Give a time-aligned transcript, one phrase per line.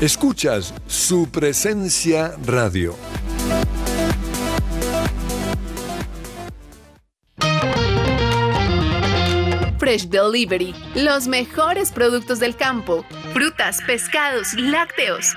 [0.00, 2.96] Escuchas su presencia radio.
[9.78, 13.04] Fresh Delivery, los mejores productos del campo,
[13.34, 15.36] frutas, pescados, lácteos.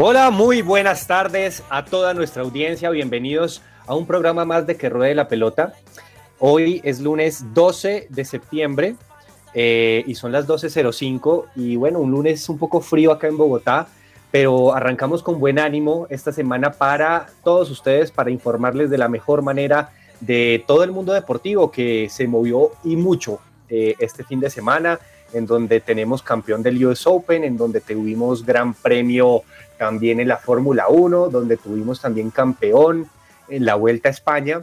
[0.00, 2.88] Hola, muy buenas tardes a toda nuestra audiencia.
[2.90, 5.74] Bienvenidos a un programa más de Que Ruede la Pelota.
[6.38, 8.94] Hoy es lunes 12 de septiembre
[9.54, 13.88] eh, y son las 12.05 y bueno, un lunes un poco frío acá en Bogotá,
[14.30, 19.42] pero arrancamos con buen ánimo esta semana para todos ustedes, para informarles de la mejor
[19.42, 19.90] manera
[20.20, 25.00] de todo el mundo deportivo que se movió y mucho eh, este fin de semana,
[25.32, 29.42] en donde tenemos campeón del US Open, en donde tuvimos gran premio
[29.78, 33.08] también en la Fórmula 1, donde tuvimos también campeón
[33.48, 34.62] en la Vuelta a España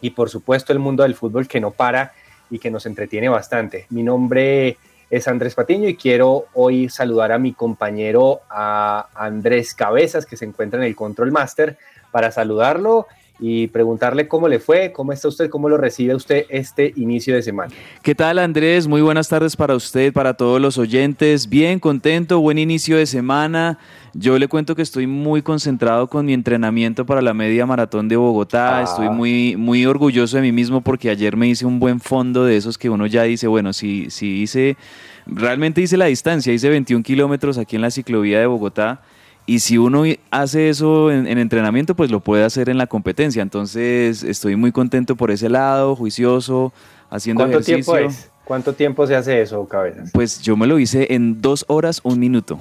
[0.00, 2.12] y por supuesto el mundo del fútbol que no para
[2.50, 3.86] y que nos entretiene bastante.
[3.90, 4.76] Mi nombre
[5.10, 10.44] es Andrés Patiño y quiero hoy saludar a mi compañero a Andrés Cabezas que se
[10.44, 11.78] encuentra en el Control Master
[12.10, 13.06] para saludarlo
[13.38, 17.42] y preguntarle cómo le fue, cómo está usted, cómo lo recibe usted este inicio de
[17.42, 17.72] semana.
[18.02, 18.86] ¿Qué tal Andrés?
[18.86, 21.48] Muy buenas tardes para usted, para todos los oyentes.
[21.48, 23.78] Bien, contento, buen inicio de semana.
[24.14, 28.16] Yo le cuento que estoy muy concentrado con mi entrenamiento para la media maratón de
[28.16, 28.78] Bogotá.
[28.78, 28.82] Ah.
[28.82, 32.56] Estoy muy, muy orgulloso de mí mismo porque ayer me hice un buen fondo de
[32.56, 34.78] esos que uno ya dice, bueno, si, si hice,
[35.26, 39.02] realmente hice la distancia, hice 21 kilómetros aquí en la ciclovía de Bogotá.
[39.46, 43.42] Y si uno hace eso en, en, entrenamiento, pues lo puede hacer en la competencia.
[43.42, 46.72] Entonces estoy muy contento por ese lado, juicioso,
[47.10, 47.94] haciendo ¿Cuánto ejercicio.
[47.94, 48.30] tiempo es?
[48.44, 50.10] ¿Cuánto tiempo se hace eso, Cabezas?
[50.12, 52.58] Pues yo me lo hice en dos horas, un minuto.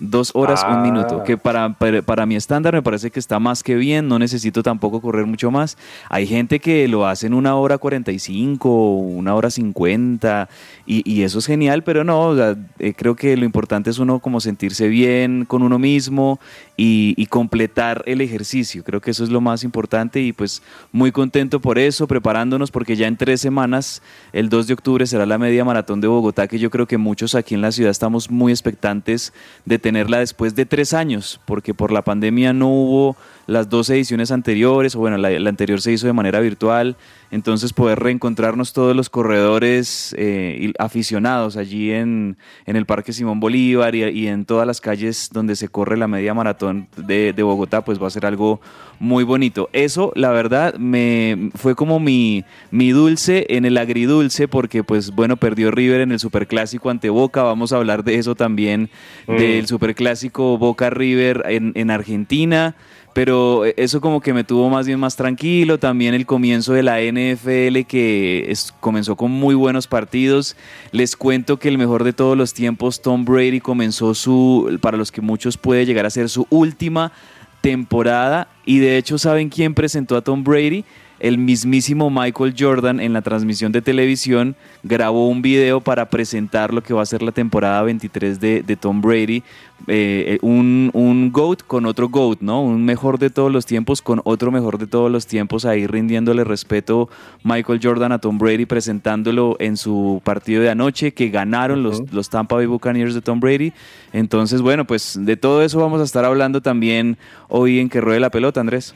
[0.00, 0.76] Dos horas, Ah.
[0.76, 4.06] un minuto, que para, para, para mi estándar me parece que está más que bien,
[4.06, 5.76] no necesito tampoco correr mucho más.
[6.08, 10.48] Hay gente que lo hace en una hora 45, una hora 50,
[10.86, 13.98] y, y eso es genial, pero no, o sea, eh, creo que lo importante es
[13.98, 16.38] uno como sentirse bien con uno mismo
[16.76, 21.10] y, y completar el ejercicio, creo que eso es lo más importante y pues muy
[21.12, 24.00] contento por eso, preparándonos porque ya en tres semanas,
[24.32, 27.34] el 2 de octubre será la media maratón de Bogotá, que yo creo que muchos
[27.34, 29.32] aquí en la ciudad estamos muy expectantes
[29.64, 33.16] de tenerla después de tres años, porque por la pandemia no hubo
[33.46, 36.94] las dos ediciones anteriores, o bueno, la, la anterior se hizo de manera virtual,
[37.30, 43.94] entonces poder reencontrarnos todos los corredores eh, aficionados allí en, en, el Parque Simón Bolívar
[43.94, 47.84] y, y, en todas las calles donde se corre la media maratón de, de, Bogotá,
[47.84, 48.60] pues va a ser algo
[48.98, 49.68] muy bonito.
[49.72, 55.36] Eso, la verdad, me fue como mi, mi dulce en el agridulce, porque pues bueno,
[55.36, 58.90] perdió River en el Superclásico ante Boca, vamos a hablar de eso también,
[59.26, 59.36] mm.
[59.36, 62.74] del Superclásico Boca River en, en Argentina
[63.12, 67.00] pero eso como que me tuvo más bien más tranquilo, también el comienzo de la
[67.00, 70.56] NFL que comenzó con muy buenos partidos,
[70.92, 75.10] les cuento que el mejor de todos los tiempos, Tom Brady comenzó su, para los
[75.10, 77.12] que muchos puede llegar a ser su última
[77.60, 78.48] temporada.
[78.64, 80.84] Y de hecho saben quién presentó a Tom Brady,
[81.20, 86.82] el mismísimo Michael Jordan en la transmisión de televisión grabó un video para presentar lo
[86.82, 89.42] que va a ser la temporada 23 de, de Tom Brady,
[89.86, 92.62] eh, un, un, GOAT con otro GOAT, ¿no?
[92.62, 96.44] Un mejor de todos los tiempos con otro mejor de todos los tiempos, ahí rindiéndole
[96.44, 97.08] respeto
[97.44, 102.00] Michael Jordan a Tom Brady, presentándolo en su partido de anoche, que ganaron uh -huh.
[102.00, 103.72] los, los Tampa Bay Buccaneers de Tom Brady.
[104.12, 107.16] Entonces, bueno, pues de todo eso vamos a estar hablando también
[107.48, 108.94] hoy en Que Ruede la Pelota, Andrés.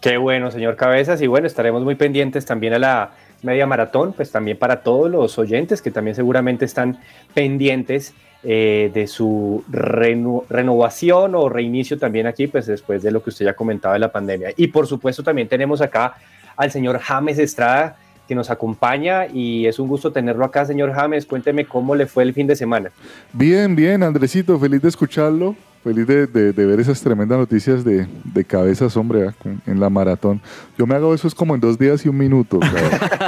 [0.00, 1.20] Qué bueno, señor Cabezas.
[1.22, 3.10] Y bueno, estaremos muy pendientes también a la
[3.42, 6.98] media maratón, pues también para todos los oyentes que también seguramente están
[7.34, 13.44] pendientes eh, de su renovación o reinicio también aquí, pues después de lo que usted
[13.44, 14.50] ya comentaba de la pandemia.
[14.56, 16.14] Y por supuesto también tenemos acá
[16.56, 17.96] al señor James Estrada
[18.28, 21.26] que nos acompaña y es un gusto tenerlo acá, señor James.
[21.26, 22.90] Cuénteme cómo le fue el fin de semana.
[23.32, 25.54] Bien, bien, Andresito, feliz de escucharlo.
[25.86, 28.08] Feliz de, ver esas tremendas noticias de,
[28.44, 29.30] cabezas, hombre,
[29.68, 30.40] en la maratón.
[30.76, 32.58] Yo me hago eso es como en dos días y un minuto.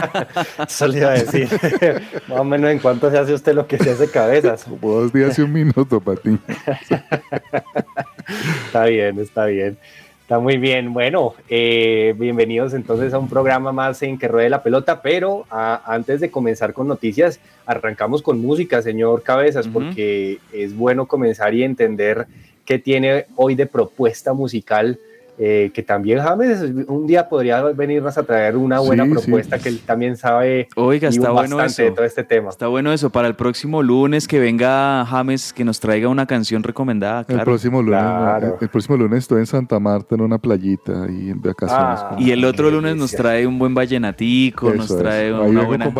[0.68, 1.48] eso le iba a decir.
[2.28, 4.64] Más o menos en cuánto se hace usted lo que se hace cabezas.
[4.64, 6.36] Como dos días y un minuto para ti.
[8.66, 9.78] está bien, está bien.
[10.28, 10.92] Está muy bien.
[10.92, 16.20] Bueno, eh, bienvenidos entonces a un programa más en que ruede la pelota, pero antes
[16.20, 22.26] de comenzar con noticias, arrancamos con música, señor Cabezas, porque es bueno comenzar y entender
[22.66, 24.98] qué tiene hoy de propuesta musical
[25.40, 29.80] eh, que también James un día podría venirnos a traer una buena propuesta que él
[29.86, 31.82] también sabe Oiga, está bueno eso.
[31.82, 32.50] de todo este tema.
[32.50, 33.10] Está bueno eso.
[33.10, 37.24] Para el próximo lunes que venga James, que nos traiga una canción recomendada.
[37.28, 38.02] El próximo lunes,
[38.60, 42.00] el, próximo lunes estoy en Santa Marta en una playita y en vacaciones.
[42.00, 45.92] Ah, y el otro lunes nos trae un buen vallenatico, nos trae una buena,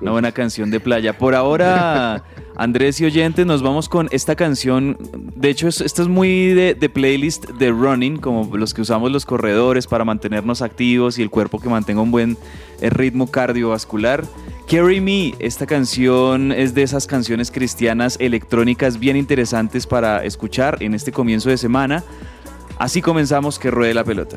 [0.00, 1.16] una buena canción de playa.
[1.18, 2.22] Por ahora,
[2.56, 4.96] Andrés y oyentes, nos vamos con esta canción.
[5.34, 9.24] De hecho, esto es muy de, de playlist de running, como los que usamos los
[9.24, 12.36] corredores para mantenernos activos y el cuerpo que mantenga un buen
[12.82, 14.22] eh, ritmo cardiovascular.
[14.70, 20.92] Carry Me, esta canción es de esas canciones cristianas electrónicas bien interesantes para escuchar en
[20.92, 22.04] este comienzo de semana.
[22.78, 24.36] Así comenzamos que ruede la pelota.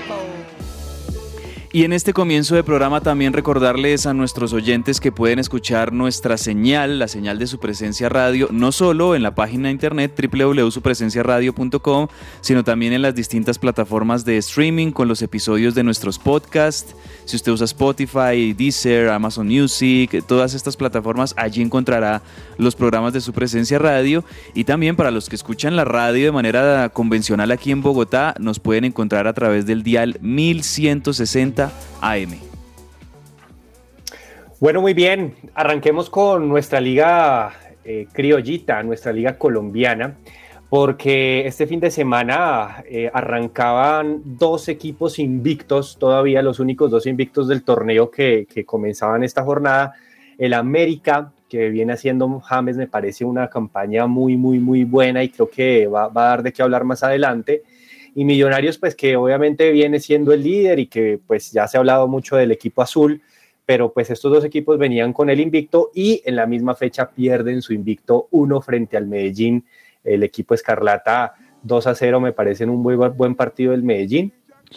[1.73, 6.37] Y en este comienzo de programa también recordarles a nuestros oyentes que pueden escuchar nuestra
[6.37, 12.07] señal, la señal de su presencia radio, no solo en la página de internet www.supresenciaradio.com,
[12.41, 16.93] sino también en las distintas plataformas de streaming con los episodios de nuestros podcasts.
[17.23, 22.21] Si usted usa Spotify, Deezer, Amazon Music, todas estas plataformas, allí encontrará
[22.57, 24.25] los programas de su presencia radio.
[24.53, 28.59] Y también para los que escuchan la radio de manera convencional aquí en Bogotá, nos
[28.59, 31.60] pueden encontrar a través del dial 1160
[32.01, 32.51] AM.
[34.61, 35.33] Bueno, muy bien.
[35.55, 37.51] Arranquemos con nuestra liga
[37.83, 40.17] eh, criollita, nuestra liga colombiana,
[40.69, 47.47] porque este fin de semana eh, arrancaban dos equipos invictos, todavía los únicos dos invictos
[47.47, 49.95] del torneo que, comenzaban esta jornada.
[50.37, 55.29] El América, que viene haciendo James, me parece una campaña muy, muy, muy buena y
[55.29, 57.63] creo que va, va a dar de qué hablar más adelante
[58.15, 61.79] y Millonarios pues que obviamente viene siendo el líder y que pues ya se ha
[61.79, 63.21] hablado mucho del equipo azul,
[63.65, 67.61] pero pues estos dos equipos venían con el invicto y en la misma fecha pierden
[67.61, 69.65] su invicto uno frente al Medellín,
[70.03, 74.33] el equipo Escarlata 2 a 0 me parece un muy buen partido del Medellín.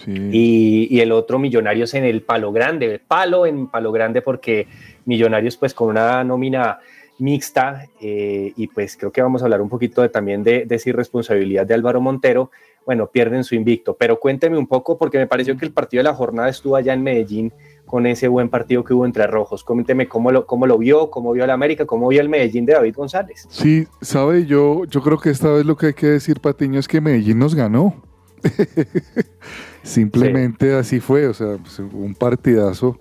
[0.07, 4.67] Y, el otro Millonarios en el palo grande, palo en palo grande porque
[5.05, 6.81] Millonarios pues con una nómina
[7.21, 10.75] mixta eh, y pues creo que vamos a hablar un poquito de, también de, de
[10.75, 12.51] esa irresponsabilidad de Álvaro Montero,
[12.87, 13.97] bueno, pierden su invicto.
[13.97, 16.93] Pero cuénteme un poco, porque me pareció que el partido de la jornada estuvo allá
[16.93, 17.53] en Medellín
[17.87, 19.63] con ese buen partido que hubo entre rojos.
[19.65, 22.75] Coménteme cómo lo, cómo lo vio, cómo vio el América, cómo vio el Medellín de
[22.75, 23.47] David González.
[23.51, 26.89] Sí, sabe, yo, yo creo que esta vez lo que hay que decir, Patiño, es
[26.89, 28.03] que Medellín nos ganó.
[29.83, 32.99] Simplemente así fue, o sea, pues, un partidazo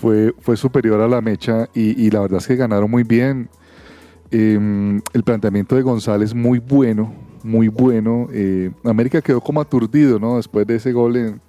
[0.00, 3.48] fue, fue superior a la mecha y, la verdad es que ganaron muy bien.
[4.30, 8.28] Em, el planteamiento de González muy bueno, muy bueno.
[8.32, 10.36] Eh, América quedó como aturdido, ¿no?
[10.36, 11.40] Después de ese gol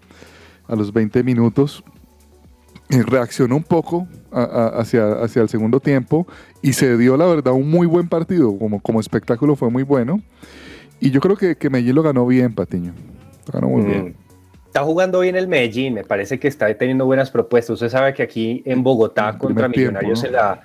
[0.68, 1.84] a los 20 minutos.
[2.90, 6.28] Eh, reaccionó un poco hacia, hacia el segundo tiempo
[6.62, 8.58] y se dio, la verdad, un muy buen partido.
[8.58, 10.22] Como, como espectáculo fue muy bueno.
[11.00, 12.94] Y yo creo que, que Medellín lo ganó bien, Patiño.
[13.52, 14.06] ganó muy bien.
[14.06, 14.22] Mm.
[14.68, 17.74] Está jugando bien el Medellín, me parece que está teniendo buenas propuestas.
[17.74, 20.62] Usted sabe que aquí en Bogotá contra Millonarios en la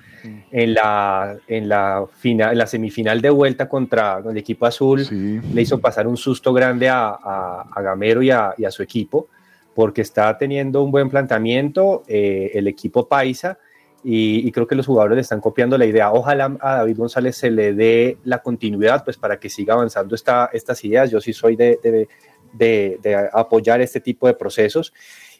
[0.51, 5.61] en la, en la, final, en la semifinal de vuelta contra el equipo azul, le
[5.61, 9.27] hizo pasar un susto grande a, a, Gamero y a, y a, su equipo,
[9.75, 13.57] porque está teniendo un buen planteamiento eh, el equipo paisa.
[14.03, 16.11] Y, creo que los jugadores le están copiando la idea.
[16.13, 20.49] Ojalá a David González se le dé la continuidad, pues para que siga avanzando esta,
[20.53, 21.11] estas ideas.
[21.11, 22.07] Yo sí soy de, de,
[22.53, 24.93] de, de apoyar este tipo de procesos.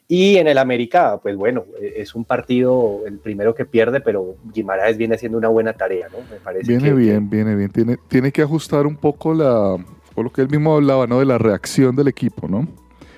[0.10, 4.98] Y en el América, pues bueno, es un partido el primero que pierde, pero Guimaraes
[4.98, 6.20] viene haciendo una buena tarea, ¿no?
[6.32, 7.70] Me parece viene bien, viene bien.
[7.70, 9.74] Tiene, tiene que ajustar un poco la,
[10.16, 11.20] o lo que él mismo hablaba, ¿no?
[11.20, 12.68] De la reacción del equipo, ¿no?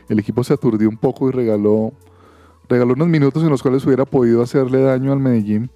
[0.10, 1.94] El equipo se aturdió un poco y regaló,
[2.68, 5.70] regaló unos minutos en los cuales hubiera podido hacerle daño al Medellín.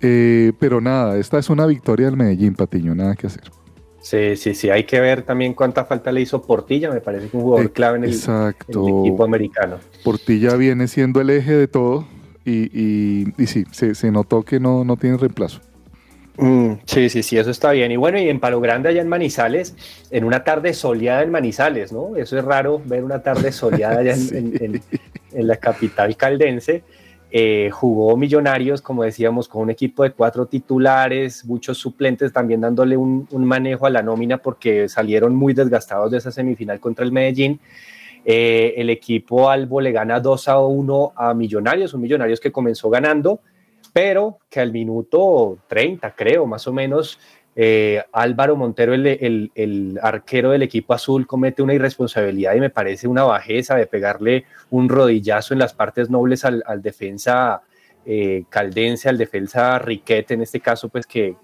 [0.00, 3.44] Eh, pero nada, esta es una victoria del Medellín, Patiño, nada que hacer.
[4.00, 7.36] Sí, sí, sí, hay que ver también cuánta falta le hizo Portilla, me parece que
[7.36, 9.78] un jugador clave en el, equipo americano.
[10.04, 12.06] Portilla viene siendo el eje de todo
[12.44, 15.60] y, y, sí, se, notó que no, no tiene reemplazo.
[16.36, 17.90] Mm, sí, sí, sí, eso está bien.
[17.90, 19.74] Y bueno, y en Palo Grande, allá en Manizales,
[20.10, 22.16] en una tarde soleada en Manizales, ¿no?
[22.16, 24.80] Eso es raro ver una tarde soleada allá en,
[25.32, 26.84] en la capital caldense.
[27.30, 32.96] Eh, jugó Millonarios, como decíamos, con un equipo de cuatro titulares, muchos suplentes, también dándole
[32.96, 37.60] un, manejo a la nómina porque salieron muy desgastados de esa semifinal contra el Medellín.
[38.24, 42.88] Eh, el equipo Albo le gana 2 a 1 a Millonarios, un Millonarios que comenzó
[42.88, 43.40] ganando,
[43.92, 47.18] pero que al minuto 30, creo, más o menos,
[47.60, 53.24] eh, Álvaro Montero, el, arquero del equipo azul, comete una irresponsabilidad y me parece una
[53.24, 57.62] bajeza de pegarle un rodillazo en las partes nobles al, defensa
[58.06, 61.34] eh, caldense, al defensa Riquete, en este caso, pues que,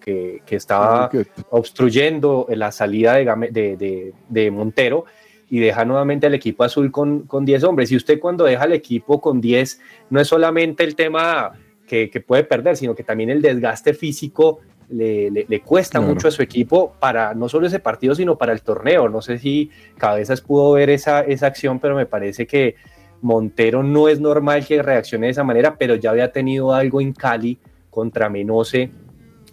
[0.48, 1.10] estaba
[1.50, 5.06] obstruyendo la salida de, Montero
[5.50, 7.90] y deja nuevamente al equipo azul con, 10 hombres.
[7.90, 9.80] Y usted cuando deja al equipo con 10,
[10.10, 11.54] no es solamente el tema
[11.88, 16.42] que, que puede perder, sino que también el desgaste físico le, cuesta mucho a su
[16.42, 19.08] equipo para no solo ese partido, sino para el torneo.
[19.08, 22.76] No sé si Cabezas pudo ver esa, esa acción, pero me parece que
[23.22, 27.12] Montero no es normal que reaccione de esa manera, pero ya había tenido algo en
[27.12, 27.58] Cali
[27.90, 28.90] contra Menose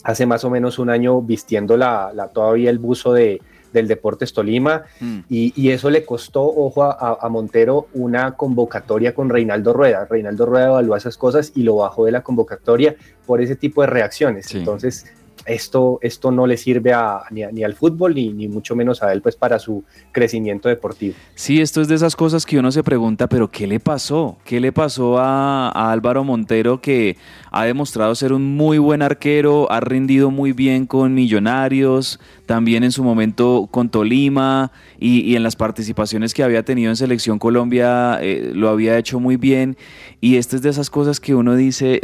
[0.04, 4.84] hace más o menos un año vistiendo la, todavía el buzo de, del Deportes Tolima
[5.00, 5.20] mm.
[5.30, 10.06] y, eso le costó, ojo, a, Montero una convocatoria con Reinaldo Rueda.
[10.10, 12.96] Reinaldo Rueda evaluó esas cosas y lo bajó de la convocatoria
[13.26, 14.54] por ese tipo de reacciones.
[14.54, 15.06] Entonces,
[15.46, 19.36] esto, esto no le sirve a, ni, al fútbol ni, mucho menos a él pues
[19.36, 21.16] para su crecimiento deportivo.
[21.36, 24.38] Sí, esto es de esas cosas que uno se pregunta, pero ¿qué le pasó?
[24.44, 27.18] ¿Qué le pasó a, a Álvaro Montero que
[27.52, 32.94] ha demostrado ser un muy buen arquero, ha rendido muy bien con Millonarios, también en
[32.94, 38.52] su momento con Tolima y, en las participaciones que había tenido en Selección Colombia eh,
[38.54, 39.76] lo había hecho muy bien
[40.22, 42.00] y esta es de esas cosas que uno dice,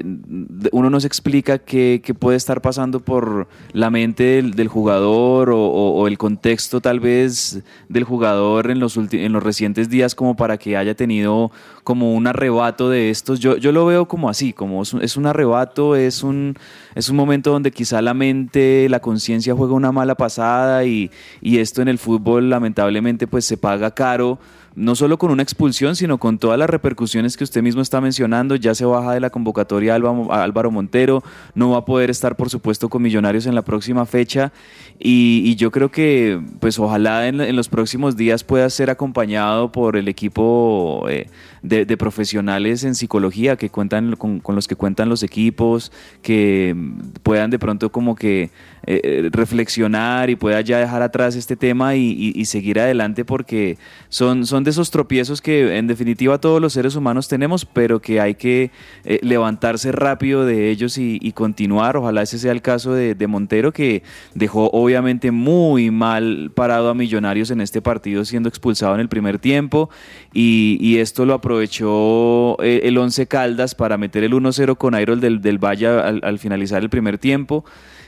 [0.72, 6.82] uno nos explica qué, puede estar pasando por la mente del, jugador o, el contexto
[6.82, 11.51] tal vez del jugador en los, en los recientes días como para que haya tenido
[11.84, 13.39] como un arrebato de estos.
[13.39, 16.56] Yo, yo lo veo como así, como es un, es un arrebato, es un,
[16.96, 21.60] es un momento donde quizá la mente, la conciencia juega una mala pasada y, y
[21.60, 24.39] esto en el fútbol lamentablemente pues se paga caro
[24.75, 28.55] no solo con una expulsión, sino con todas las repercusiones que usted mismo está mencionando.
[28.55, 31.24] Ya se baja de la convocatoria Álvaro Montero,
[31.55, 34.51] no va a poder estar, por supuesto, con Millonarios en la próxima fecha.
[35.00, 40.07] Y, yo creo que, pues ojalá en, los próximos días pueda ser acompañado por el
[40.07, 41.27] equipo eh,
[41.62, 46.75] de, profesionales en psicología que cuentan con, los que cuentan los equipos, que
[47.24, 48.51] puedan de pronto como que
[48.88, 53.77] eh, eh, reflexionar y pueda ya dejar atrás este tema y, seguir adelante porque
[54.08, 58.22] son, son de esos tropiezos que en definitiva todos los seres humanos tenemos, pero que
[58.22, 58.72] hay que
[59.03, 61.98] eh, levantarse rápido de ellos y, continuar.
[61.98, 64.03] Ojalá ese sea el caso de, Montero que
[64.34, 69.38] dejó obviamente muy mal parado a Millonarios en este partido siendo expulsado en el primer
[69.38, 69.89] tiempo
[70.34, 75.41] y, esto lo aprovechó eh, el Once Caldas para meter el 1-0 con Ayrol del,
[75.41, 77.65] del Valle al, finalizar el primer tiempo.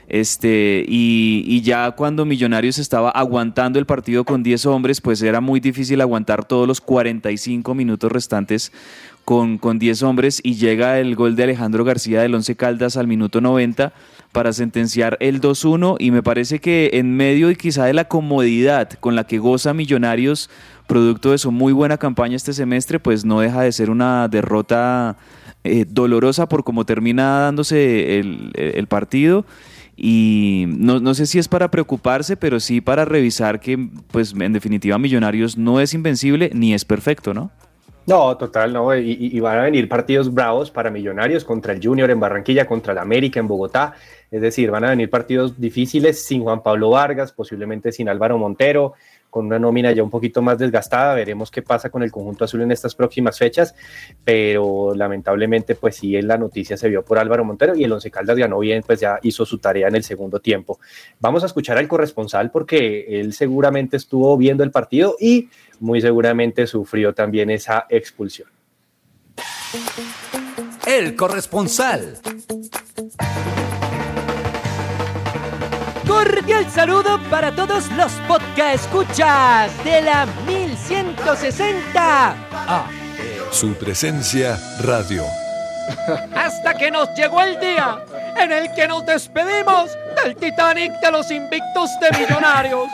[0.09, 5.59] Este, y, ya cuando Millonarios estaba aguantando el partido con 10 hombres, pues era muy
[5.59, 8.71] difícil aguantar todos los 45 minutos restantes
[9.23, 13.05] con, con 10 hombres y llega el gol de Alejandro García del Once Caldas al
[13.05, 13.93] minuto 90
[14.31, 18.89] para sentenciar el 2-1 y me parece que en medio y quizá de la comodidad
[18.99, 20.49] con la que goza Millonarios
[20.89, 25.17] producto de su muy buena campaña este semestre, pues no deja de ser una derrota
[25.63, 29.45] eh, dolorosa por cómo termina dándose el, partido.
[30.01, 34.53] Y no, no, sé si es para preocuparse, pero sí para revisar que, pues en
[34.53, 37.51] definitiva, Millonarios no es invencible ni es perfecto, ¿no?
[38.07, 38.95] No, total, no.
[38.95, 42.99] Y, van a venir partidos bravos para Millonarios contra el Junior en Barranquilla, contra el
[42.99, 43.93] América en Bogotá.
[44.31, 48.93] Es decir, van a venir partidos difíciles sin Juan Pablo Vargas, posiblemente sin Álvaro Montero,
[49.29, 51.13] con una nómina ya un poquito más desgastada.
[51.13, 53.75] Veremos qué pasa con el conjunto azul en estas próximas fechas,
[54.23, 58.37] pero lamentablemente, pues sí, la noticia se vio por Álvaro Montero y el Once Caldas
[58.37, 60.79] ganó bien, pues ya hizo su tarea en el segundo tiempo.
[61.19, 66.67] Vamos a escuchar al corresponsal porque él seguramente estuvo viendo el partido y muy seguramente
[66.67, 68.49] sufrió también esa expulsión.
[70.85, 72.17] El corresponsal.
[76.19, 82.35] Cordial saludo para todos los podcast escuchas de la 1160.
[82.51, 82.85] Ah,
[83.51, 85.23] Su presencia radio.
[86.35, 88.03] Hasta que nos llegó el día
[88.35, 92.89] en el que nos despedimos del Titanic de los invictos de Millonarios.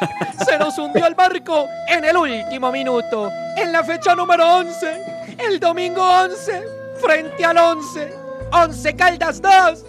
[0.46, 5.02] Se nos hundió el barco en el último minuto, en la fecha número 11,
[5.40, 6.64] el domingo 11,
[7.02, 8.14] frente al 11,
[8.52, 9.84] 11 Caldas 2,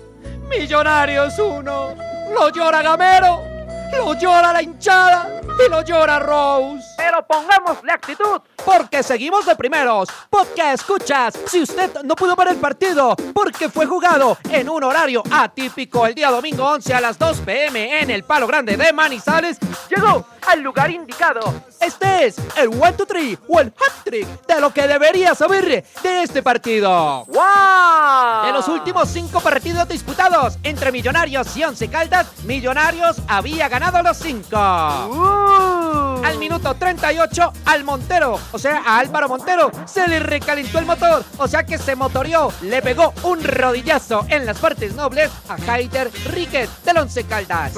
[0.48, 2.15] Millonarios 1.
[2.32, 3.42] Lo llora Gamero,
[3.92, 6.84] lo llora la hinchada y lo llora Rose.
[6.96, 10.08] Pero pongámosle actitud, porque seguimos de primeros.
[10.28, 15.22] Podcast escuchas, si usted no pudo ver el partido, porque fue jugado en un horario
[15.30, 19.58] atípico el día domingo 11 a las 2 pm en el Palo Grande de Manizales,
[19.88, 21.40] llegó al lugar indicado.
[21.80, 25.84] Este es el 1, 2, 3 o el hat trick de lo que debería saber
[26.02, 27.24] de este partido.
[27.26, 28.46] ¡Wow!
[28.46, 34.16] De los últimos cinco partidos disputados entre Millonarios y Once Caldas, Millonarios había ganado los
[34.16, 34.56] cinco.
[34.56, 35.75] Uh.
[36.26, 41.24] Al minuto 38, al Montero, o sea, a Álvaro Montero, se le recalentó el motor,
[41.38, 46.10] o sea que se motorió, le pegó un rodillazo en las partes nobles a Haider
[46.32, 47.74] Ríquez del Once Caldas.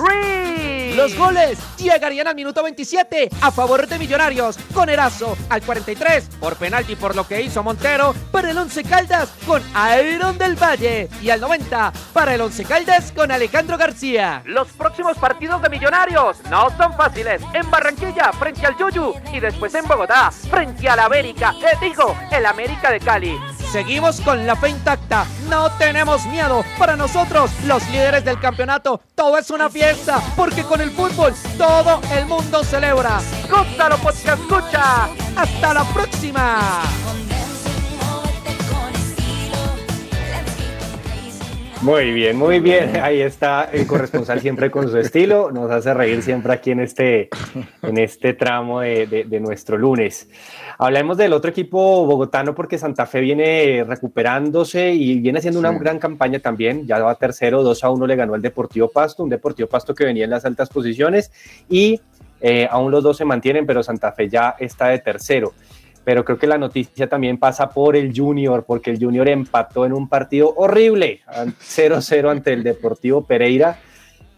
[0.97, 6.57] Los goles llegarían al minuto 27 a favor de Millonarios con Erazo al 43 por
[6.57, 9.63] penalti por lo que hizo Montero para el Once Caldas con
[10.01, 14.43] Iron del Valle y al 90 para el Once Caldas con Alejandro García.
[14.47, 17.43] Los próximos partidos de Millonarios no son fáciles.
[17.53, 22.47] En Barranquilla frente al Yuyu y después en Bogotá frente al América, eh, digo, el
[22.47, 23.39] América de Cali.
[23.71, 26.65] Seguimos con la fe intacta, no tenemos miedo.
[26.79, 32.01] Para nosotros, los líderes del campeonato, todo es una fiesta, porque con el fútbol todo
[32.17, 33.21] el mundo celebra.
[33.51, 35.09] ¡Gózalo, podcast escucha!
[35.37, 36.83] ¡Hasta la próxima!
[41.83, 42.97] Muy bien, muy bien.
[42.97, 45.53] Ahí está el corresponsal siempre con su estilo.
[45.53, 47.29] Nos hace reír siempre aquí en este,
[47.83, 50.29] en este tramo de, de, nuestro lunes.
[50.77, 56.01] Hablemos del otro equipo bogotano porque Santa Fe viene recuperándose y viene haciendo una gran
[56.01, 56.85] campaña también.
[56.85, 60.05] Ya va tercero, 2 a 1 le ganó el Deportivo Pasto, un Deportivo Pasto que
[60.05, 61.31] venía en las altas posiciones
[61.69, 62.01] y
[62.41, 65.53] eh, aún los dos se mantienen, pero Santa Fe ya está de tercero
[66.09, 69.93] pero creo que la noticia también pasa por el Junior, porque el Junior empató en
[69.93, 73.79] un partido horrible, 0-0 ante el Deportivo Pereira.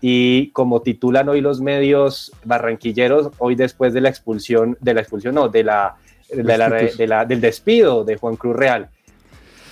[0.01, 5.37] Y como titulan hoy los medios barranquilleros, hoy después de la expulsión, de la expulsión,
[5.37, 5.95] no, de la,
[6.29, 8.89] del despido de Juan Cruz Real,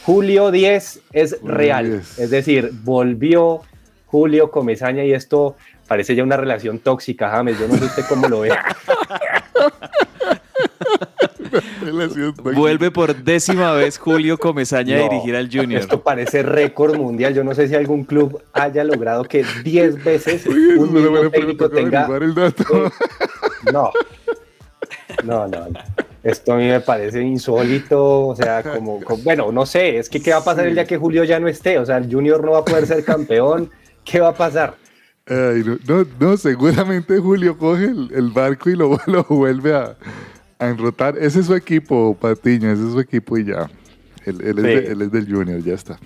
[0.05, 3.63] Julio 10 es real, es decir, volvió
[4.07, 5.57] Julio Comesaña y esto
[5.89, 8.53] parece ya una relación tóxica, James, yo no sé usted cómo lo ve.
[12.55, 15.81] Vuelve por décima vez Julio Comesaña a dirigir al Junior.
[15.81, 17.35] Esto parece récord mundial.
[17.35, 22.07] Yo no sé si algún club haya logrado que 10 veces un mismo técnico tenga.
[22.20, 22.90] El dato.
[23.72, 23.90] No.
[25.24, 25.66] No, no,
[26.22, 28.29] Esto a mí me parece insólito.
[28.29, 29.98] O sea, como, bueno, no sé.
[29.98, 31.79] Es que qué va a pasar el día que Julio ya no esté.
[31.79, 33.70] O sea, el Junior no va a poder ser campeón.
[34.05, 34.77] ¿Qué va a pasar?
[35.29, 39.94] no, no, seguramente Julio coge el, barco y lo, lo vuelve a,
[40.59, 41.16] a enrotar.
[41.18, 43.71] Ese es su equipo, Patiño, ese es su equipo y ya.
[44.25, 44.59] Él,
[45.01, 45.99] es, del Junior, ya está.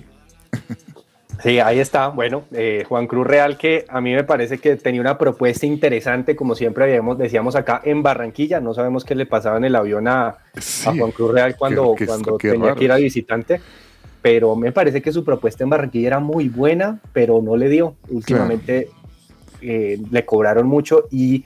[1.42, 2.08] Sí, ahí está.
[2.08, 6.36] Bueno, eh, Juan Cruz Real, que a mí me parece que tenía una propuesta interesante,
[6.36, 8.60] como siempre habíamos, decíamos acá en Barranquilla.
[8.60, 10.36] No sabemos qué le pasaba en el avión a,
[10.84, 13.60] Juan Cruz Real cuando, cuando tenía que ir a visitante.
[14.20, 17.96] Pero me parece que su propuesta en Barranquilla era muy buena, pero no le dio.
[18.08, 18.88] Últimamente
[19.62, 21.44] eh, le cobraron mucho y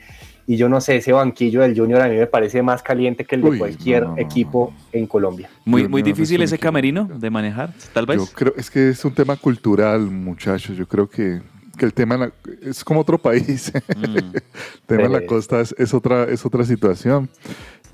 [0.49, 3.35] y yo no sé, ese banquillo del Junior a mí me parece más caliente que
[3.35, 5.49] el de cualquier equipo en Colombia.
[5.65, 8.17] Muy, muy difícil ese camerino de manejar, tal vez.
[8.17, 10.77] Yo creo, es que es un tema cultural, muchachos.
[10.77, 11.41] Yo creo que,
[11.77, 12.31] que el tema
[12.61, 13.73] es como otro país.
[13.97, 14.03] Mm.
[14.15, 14.41] el
[14.85, 17.29] tema de la costa es, otra, es otra situación.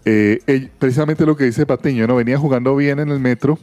[0.05, 2.17] Eh, precisamente lo que dice Patiño, ¿no?
[2.17, 3.57] venía jugando bien en el metro,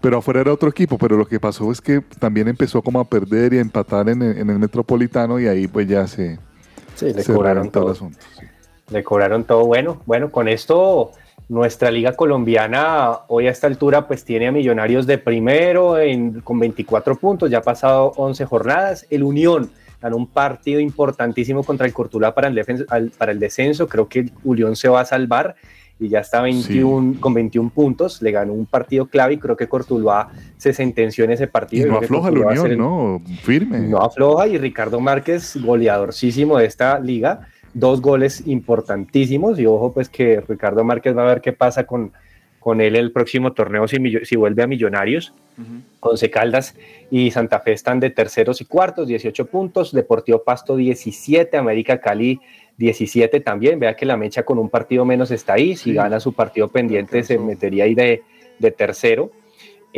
[0.00, 3.08] pero afuera era otro equipo, pero lo que pasó es que también empezó como a
[3.08, 6.38] perder y a empatar en en el metropolitano y ahí pues ya se,
[6.96, 7.94] Sí, le cobraron todo.
[8.90, 9.64] Le cobraron todo.
[9.66, 11.12] Bueno, bueno, con esto
[11.48, 15.96] nuestra liga colombiana hoy a esta altura pues tiene a Millonarios de primero
[16.42, 19.06] con 24 puntos, ya ha pasado 11 jornadas.
[19.10, 24.08] El Unión ganó un partido importantísimo contra el Cortula para el, para el descenso, creo
[24.08, 25.54] que el Unión se va a salvar
[25.98, 29.66] y ya está 21, con 21 puntos, le ganó un partido clave y creo que
[29.66, 31.86] Cortuluá se sentenció en ese partido.
[31.86, 33.22] Y no afloja el Unión, ¿no?
[33.42, 33.80] Firme.
[33.80, 40.08] No afloja y Ricardo Márquez, goleadorcísimo de esta liga, dos goles importantísimos y ojo pues
[40.08, 42.12] que Ricardo Márquez va a ver qué pasa con,
[42.58, 45.32] con él el próximo torneo si, si vuelve a Millonarios.
[46.00, 46.76] Once Caldas
[47.10, 52.38] y Santa Fe están de terceros y cuartos, 18 puntos, Deportivo Pasto 17, América Cali
[52.78, 56.32] 17 también, vea que la mecha con un partido menos está ahí, si gana su
[56.32, 58.22] partido pendiente se metería ahí de,
[58.58, 59.30] de tercero.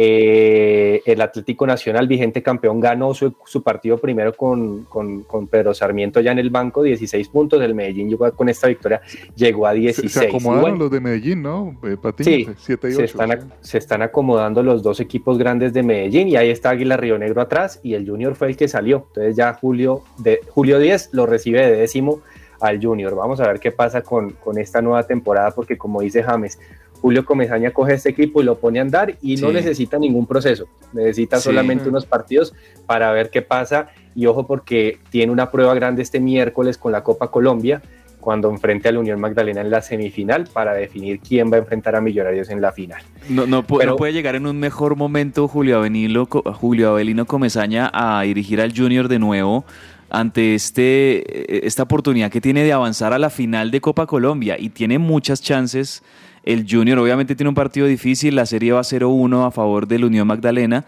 [0.00, 3.32] Eh, el Atlético Nacional, vigente campeón, ganó su,
[3.64, 7.60] partido primero con, con, Pedro Sarmiento ya en el banco, 16 puntos.
[7.60, 9.00] El Medellín llegó con esta victoria,
[9.34, 10.12] llegó a 16.
[10.12, 11.76] Se, acomodaron los de Medellín, ¿no?
[11.82, 15.82] Eh, sí, 7 y 8, se, están, se están acomodando los dos equipos grandes de
[15.82, 19.06] Medellín y ahí está Águila Río Negro atrás y el Junior fue el que salió.
[19.08, 22.20] Entonces ya Julio, de, Julio 10 lo recibe de décimo
[22.60, 23.14] al Junior.
[23.14, 26.58] Vamos a ver qué pasa con, con esta nueva temporada, porque como dice James,
[27.00, 30.66] Julio Comesaña coge este equipo y lo pone a andar y no necesita ningún proceso,
[30.92, 32.54] necesita solamente unos partidos
[32.86, 33.88] para ver qué pasa.
[34.14, 37.82] Y ojo porque tiene una prueba grande este miércoles con la Copa Colombia
[38.20, 41.94] cuando enfrente a la Unión Magdalena en la semifinal para definir quién va a enfrentar
[41.94, 43.00] a Millonarios en la final.
[43.28, 48.60] No, no, puede llegar en un mejor momento Julio Avelino, Julio Avelino Comesaña a dirigir
[48.60, 49.64] al Junior de nuevo
[50.10, 54.70] ante este, esta oportunidad que tiene de avanzar a la final de Copa Colombia y
[54.70, 56.02] tiene muchas chances.
[56.44, 60.26] El Junior obviamente tiene un partido difícil, la serie va 0-1 a favor del Unión
[60.26, 60.84] Magdalena,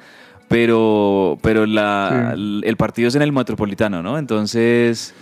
[0.48, 4.18] pero, pero la, el partido es en el Metropolitano, ¿no?
[4.18, 5.14] Entonces...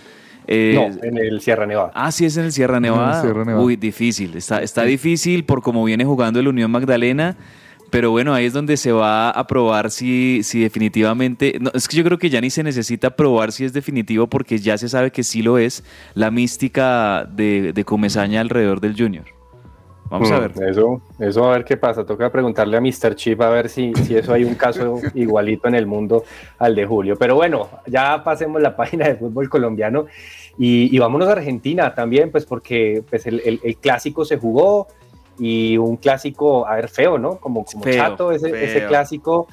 [0.51, 1.91] Eh, no, en el Sierra Nevada.
[1.93, 3.23] Ah, sí, es en el Sierra Nevada.
[3.59, 4.35] Uy, difícil.
[4.35, 7.35] Está, está difícil por cómo viene jugando el Unión Magdalena.
[7.89, 11.57] Pero bueno, ahí es donde se va a probar si, si definitivamente.
[11.59, 14.57] No, es que yo creo que ya ni se necesita probar si es definitivo porque
[14.57, 19.25] ya se sabe que sí lo es la mística de, de Comesaña alrededor del Junior.
[20.09, 20.69] Vamos a mm, ver.
[20.69, 22.05] Eso, eso a ver qué pasa.
[22.05, 23.15] Toca preguntarle a Mr.
[23.15, 26.23] Chip a ver si, si eso hay un caso igualito en el mundo
[26.57, 27.15] al de Julio.
[27.17, 30.07] Pero bueno, ya pasemos la página de fútbol colombiano
[30.57, 34.87] y, y vámonos a Argentina también, pues porque pues el, el, el clásico se jugó
[35.39, 37.37] y un clásico, a ver, feo, ¿no?
[37.37, 39.47] Como, como chato ese, ese clásico.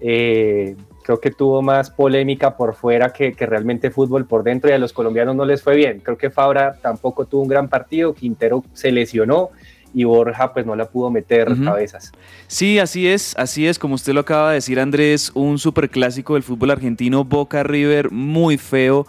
[0.00, 4.72] Eh, creo que tuvo más polémica por fuera que, que, realmente fútbol por dentro y
[4.72, 6.00] a los colombianos no les fue bien.
[6.00, 9.50] Creo que Fabra tampoco tuvo un gran partido, Quintero se lesionó
[9.94, 12.12] y Borja pues no la pudo meter cabezas.
[12.48, 16.42] Sí, así es, así es, como usted lo acaba de decir Andrés, un superclásico del
[16.42, 19.06] fútbol argentino, Boca River, muy feo,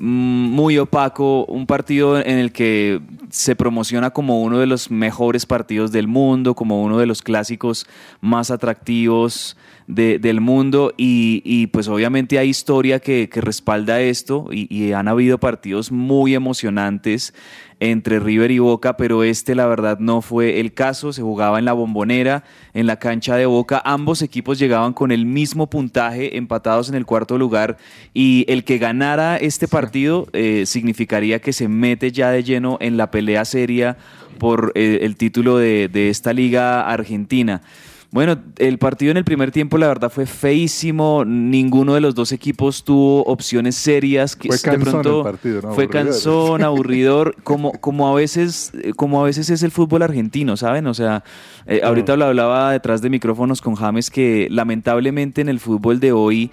[0.00, 5.92] muy opaco, un partido en el que se promociona como uno de los mejores partidos
[5.92, 7.86] del mundo, como uno de los clásicos
[8.20, 10.94] más atractivos del mundo.
[10.96, 17.34] Y, pues obviamente hay historia que, respalda esto y, han habido partidos muy emocionantes
[17.80, 21.64] entre River y Boca, pero este la verdad no fue el caso, se jugaba en
[21.64, 26.90] la bombonera, en la cancha de Boca, ambos equipos llegaban con el mismo puntaje, empatados
[26.90, 27.78] en el cuarto lugar,
[28.14, 32.96] y el que ganara este partido eh, significaría que se mete ya de lleno en
[32.96, 33.96] la pelea seria
[34.38, 37.62] por eh, el título de esta liga argentina.
[38.12, 42.32] Bueno, el partido en el primer tiempo la verdad fue feísimo, ninguno de los dos
[42.32, 44.34] equipos tuvo opciones serias.
[44.34, 45.74] Que fue cansón de pronto, el partido, ¿no?
[45.74, 50.88] Fue cansón, aburridor, como, como, a veces, como a veces es el fútbol argentino, ¿saben?
[50.88, 51.22] O sea,
[51.66, 56.10] eh, ahorita lo hablaba detrás de micrófonos con James que lamentablemente en el fútbol de
[56.10, 56.50] hoy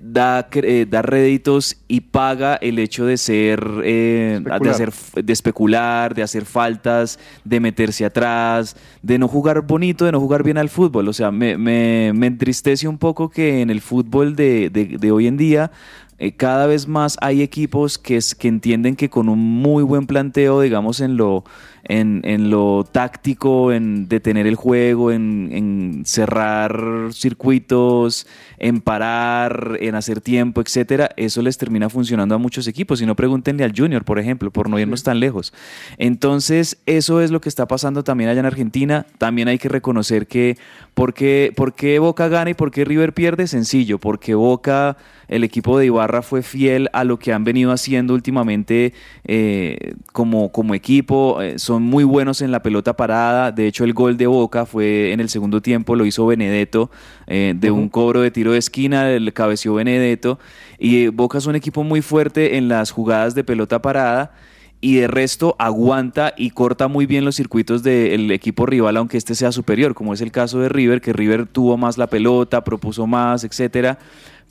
[0.00, 6.14] da, eh, da réditos y paga el hecho de ser, eh, de hacer, de especular,
[6.14, 10.70] de hacer faltas, de meterse atrás, de no jugar bonito, de no jugar bien al
[10.70, 11.08] fútbol.
[11.08, 15.12] O sea, me, me, me entristece un poco que en el fútbol de, de, de
[15.12, 15.70] hoy en día
[16.18, 20.60] eh, cada vez más hay equipos que, que entienden que con un muy buen planteo,
[20.60, 21.44] digamos, en lo,
[21.84, 28.26] en, en lo táctico, en detener el juego, en, en, cerrar circuitos,
[28.58, 33.00] en parar, en hacer tiempo, etcétera, eso les termina funcionando a muchos equipos.
[33.00, 35.52] Si no, pregúntenle al Junior, por ejemplo, por no irnos tan lejos.
[35.98, 39.06] Entonces, eso es lo que está pasando también allá en Argentina.
[39.18, 40.56] También hay que reconocer que,
[40.94, 43.46] ¿por qué, por qué Boca gana y por qué River pierde?
[43.46, 44.96] Sencillo, porque Boca
[45.28, 48.92] el equipo de Ibarra fue fiel a lo que han venido haciendo últimamente
[49.24, 51.40] eh, como, como equipo.
[51.42, 53.52] Eh, son muy buenos en la pelota parada.
[53.52, 56.90] De hecho, el gol de Boca fue en el segundo tiempo, lo hizo Benedetto
[57.26, 60.38] eh, de un cobro de tiro de esquina, el cabeció Benedetto.
[60.78, 64.32] Y Boca es un equipo muy fuerte en las jugadas de pelota parada.
[64.80, 69.34] y de resto aguanta y corta muy bien los circuitos del equipo rival, aunque este
[69.34, 73.06] sea superior, como es el caso de River, que River tuvo más la pelota, propuso
[73.06, 73.98] más, etcétera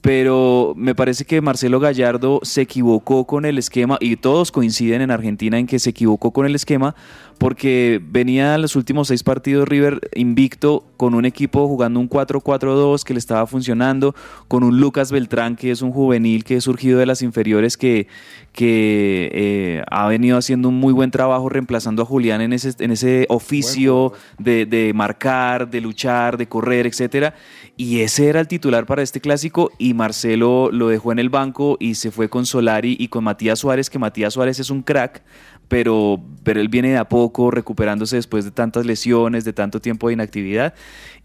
[0.03, 5.11] pero me parece que Marcelo Gallardo se equivocó con el esquema y todos coinciden en
[5.11, 6.93] Argentina en que se equivocó con el esquema
[7.37, 13.13] porque venía los últimos seis partidos River invicto con un equipo jugando un 4-4-2 que
[13.13, 14.15] le estaba funcionando,
[14.47, 18.07] con un Lucas Beltrán que es un juvenil que es surgido de las inferiores que,
[18.53, 22.91] que eh, ha venido haciendo un muy buen trabajo reemplazando a Julián en ese, en
[22.91, 27.33] ese oficio de, de, marcar, de luchar, de correr, etcétera.
[27.75, 31.77] Y ese era el titular para este clásico y Marcelo lo dejó en el banco
[31.79, 35.23] y se fue con Solari y con Matías Suárez, que Matías Suárez es un crack,
[35.67, 40.07] pero, pero él viene de a poco recuperándose después de tantas lesiones, de tanto tiempo
[40.07, 40.73] de inactividad.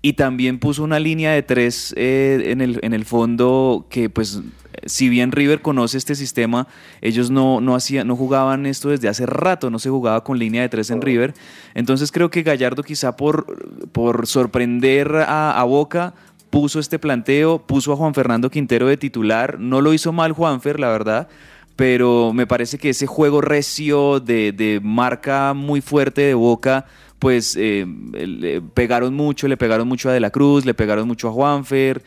[0.00, 4.40] Y también puso una línea de tres eh, en, el, en el fondo que pues
[4.86, 6.68] si bien River conoce este sistema,
[7.00, 10.68] ellos no, no, no jugaban esto desde hace rato, no se jugaba con línea de
[10.68, 11.34] tres en River.
[11.74, 16.14] Entonces creo que Gallardo quizá por, por sorprender a, a Boca
[16.50, 20.80] puso este planteo, puso a Juan Fernando Quintero de titular, no lo hizo mal Juanfer,
[20.80, 21.28] la verdad,
[21.78, 26.86] pero me parece que ese juego recio de, marca muy fuerte de Boca,
[27.20, 31.28] pues eh, le pegaron mucho, le pegaron mucho a De la Cruz, le pegaron mucho
[31.28, 32.02] a Juanfer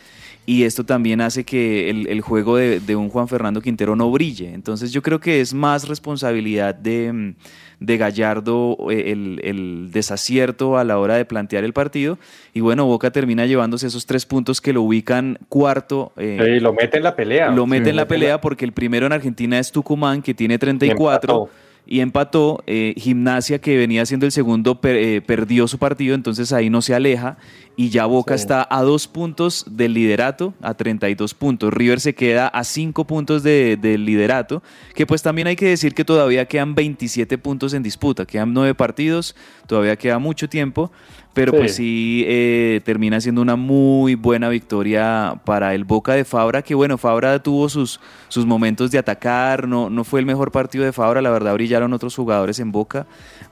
[0.45, 4.53] y esto también hace que el, juego de, un Juan Fernando Quintero no brille.
[4.53, 7.33] Entonces yo creo que es más responsabilidad de,
[7.81, 12.17] Gallardo eh, el, desacierto a la hora de plantear el partido.
[12.53, 16.13] Y bueno, Boca termina llevándose esos tres puntos que lo ubican cuarto.
[16.17, 17.49] Eh, lo mete en la pelea.
[17.49, 21.49] Lo mete en la pelea porque el primero en Argentina es Tucumán, que tiene 34
[21.91, 22.63] y empató.
[22.67, 26.95] Eh, Gimnasia, que venía siendo el segundo, eh, perdió su partido, entonces ahí no se
[26.95, 27.37] aleja.
[27.75, 31.73] Y ya Boca está a dos puntos del liderato, a 32 puntos.
[31.73, 36.05] River se queda a cinco puntos del liderato, que pues también hay que decir que
[36.05, 39.35] todavía quedan 27 puntos en disputa, quedan nueve partidos,
[39.67, 40.91] todavía queda mucho tiempo
[41.33, 46.61] pero pues sí eh, termina siendo una muy buena victoria para el Boca de Fabra,
[46.61, 50.83] que bueno, Fabra tuvo sus, sus momentos de atacar, no, no fue el mejor partido
[50.83, 53.07] de Fabra, la verdad brillaron otros jugadores en Boca,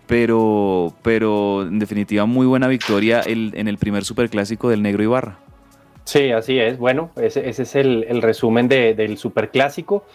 [0.08, 5.40] pero, pero en definitiva muy buena victoria el, en el primer superclásico del Negro Ibarra.
[6.04, 6.80] Sí, así es.
[6.80, 10.06] Bueno, ese, ese es el, el resumen de, del superclásico.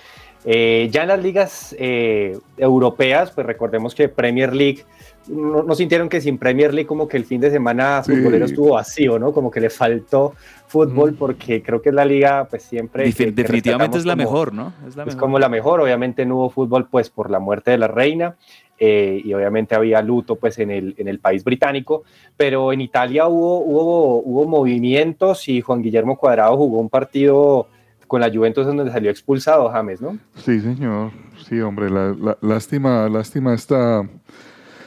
[0.44, 4.84] Eh, ya en las ligas eh, europeas, pues recordemos que Premier League
[5.28, 9.18] no, sintieron que sin Premier League como que el fin de semana futbolero estuvo vacío,
[9.18, 9.32] ¿no?
[9.32, 10.34] Como que le faltó
[10.66, 13.04] fútbol porque creo que es la liga pues siempre...
[13.04, 14.74] definitivamente es la mejor, ¿no?
[15.06, 18.36] Es, como la mejor, obviamente no hubo fútbol pues por la muerte de la reina
[18.78, 22.02] eh, y obviamente había luto pues en el, en el país británico,
[22.36, 27.68] pero en Italia hubo, hubo, hubo movimientos y Juan Guillermo Cuadrado jugó un partido
[28.06, 30.18] con la Juventus donde salió expulsado James, ¿no?
[30.36, 31.12] Sí, señor.
[31.48, 34.08] Sí, hombre, la, lástima, lástima esta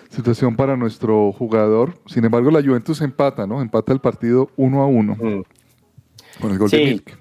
[0.10, 1.94] situación para nuestro jugador.
[2.06, 3.62] Sin embargo, la Juventus empata, ¿no?
[3.62, 6.42] Empata el partido uno a uno mm.
[6.42, 7.18] con el gol de Milk.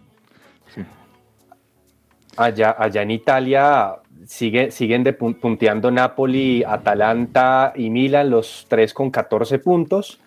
[2.37, 9.11] Allá, allá en Italia sigue, siguen de punteando Napoli, Atalanta y Milan, los tres con
[9.11, 10.21] 14 puntos.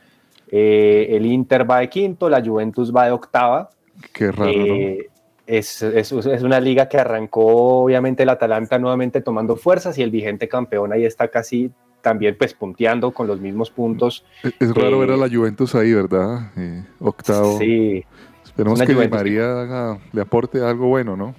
[0.52, 3.70] Eh, el Inter va de quinto, la Juventus va de octava.
[4.14, 4.50] Qué raro.
[4.50, 5.09] Eh,
[5.50, 10.12] es, es, es, una liga que arrancó, obviamente, el Atalanta nuevamente tomando fuerzas y el
[10.12, 14.24] vigente campeón ahí está casi también pues punteando con los mismos puntos.
[14.60, 16.52] Es, raro ver a la Juventus ahí, ¿verdad?
[16.56, 17.58] Eh, octavo.
[17.58, 18.06] Sí.
[18.44, 21.34] Esperemos que María le aporte algo bueno, ¿no?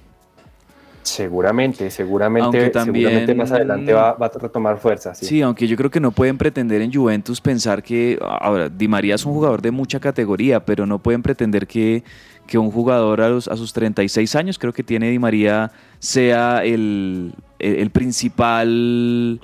[1.02, 5.14] Seguramente, seguramente, seguramente más adelante va, va, a retomar fuerza.
[5.14, 5.24] Sí.
[5.26, 5.42] sí.
[5.42, 9.24] aunque yo creo que no pueden pretender en Juventus pensar que, ahora, Di María es
[9.24, 12.04] un jugador de mucha categoría, pero no pueden pretender que,
[12.50, 16.64] que un jugador a, los, a sus 36 años, creo que tiene Di María, sea
[16.64, 19.40] el, el principal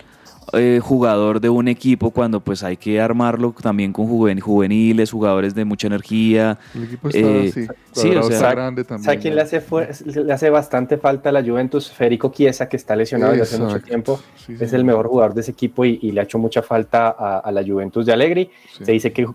[0.52, 5.64] eh, jugador de un equipo cuando pues hay que armarlo también con juveniles, jugadores de
[5.64, 6.59] mucha energía.
[6.74, 9.04] El equipo está eh, sí, o sea, grande también.
[9.04, 9.62] ¿Sabe quién le hace,
[10.04, 11.90] le hace bastante falta a la Juventus?
[11.90, 14.20] Federico Chiesa, que está lesionado desde hace mucho tiempo.
[14.48, 17.64] es el mejor jugador de ese equipo y, le ha hecho mucha falta a, la
[17.64, 18.50] Juventus de Alegri.
[18.82, 19.26] Se dice que,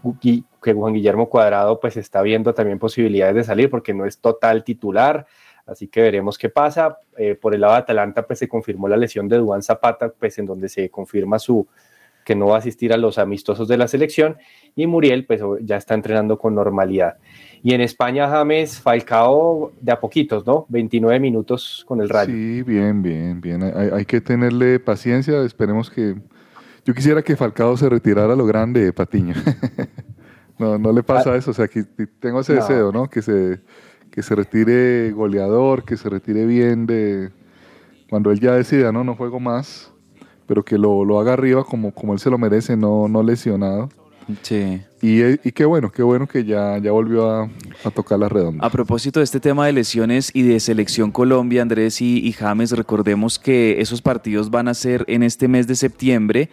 [0.64, 4.64] que Juan Guillermo Cuadrado pues está viendo también posibilidades de salir porque no es total
[4.64, 5.28] titular
[5.72, 7.00] Así que veremos qué pasa.
[7.18, 10.38] Eh, por el lado de Atalanta, pues se confirmó la lesión de Duan Zapata, pues
[10.38, 11.68] en donde se confirma su
[12.24, 14.38] que no va a asistir a los amistosos de la selección
[14.76, 17.18] y Muriel pues ya está entrenando con normalidad.
[17.64, 20.66] Y en España James Falcao de a poquitos, ¿no?
[20.70, 22.34] 29 minutos con el Rayo.
[22.34, 23.64] Sí, bien, bien, bien.
[23.64, 26.16] Hay, que tenerle paciencia, esperemos que
[26.86, 29.36] yo quisiera que Falcao se retirara a lo grande de Patiño.
[30.58, 31.38] no, no le pasa ah.
[31.38, 31.84] eso, o sea, que
[32.20, 33.08] tengo ese deseo, ¿no?
[33.08, 33.60] Que se
[34.12, 37.32] que se retire goleador, que se retire bien de
[38.10, 39.92] cuando él ya decida, no, no juego más,
[40.46, 43.90] pero que lo, lo haga arriba como, como él se lo merece, no, no lesionado.
[44.44, 44.82] Sí.
[45.02, 47.50] Y, y qué bueno, qué bueno que ya, ya volvió a,
[47.84, 48.66] a tocar la redonda.
[48.66, 52.72] A propósito de este tema de lesiones y de selección Colombia, Andrés y, y James,
[52.72, 56.50] recordemos que esos partidos van a ser en este mes de septiembre.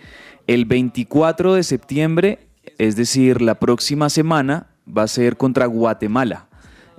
[0.47, 2.39] El 24 de septiembre,
[2.79, 6.48] es decir, la próxima semana, va a ser contra Guatemala.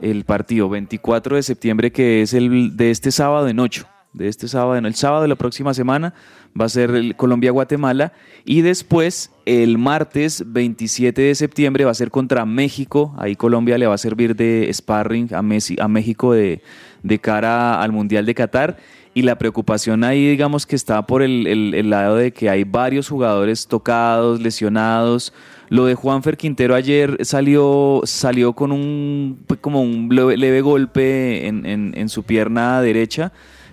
[0.01, 3.85] El partido 24 de septiembre, que es el de este sábado en 8.
[4.13, 6.15] De este sábado, en el sábado de la próxima semana,
[6.59, 8.13] va a ser Colombia-Guatemala.
[8.43, 13.13] Y después, el martes 27 de septiembre, va a ser contra México.
[13.19, 16.63] Ahí Colombia le va a servir de sparring a, Messi, a México de,
[17.03, 18.77] de cara al Mundial de Qatar.
[19.13, 23.09] Y la preocupación ahí, digamos que está por el, el- lado de que hay varios
[23.09, 25.33] jugadores tocados, lesionados.
[25.69, 31.65] Lo de Juanfer Quintero ayer salió, salió con un pues, como un leve, golpe en-
[31.95, 33.31] en su pierna derecha.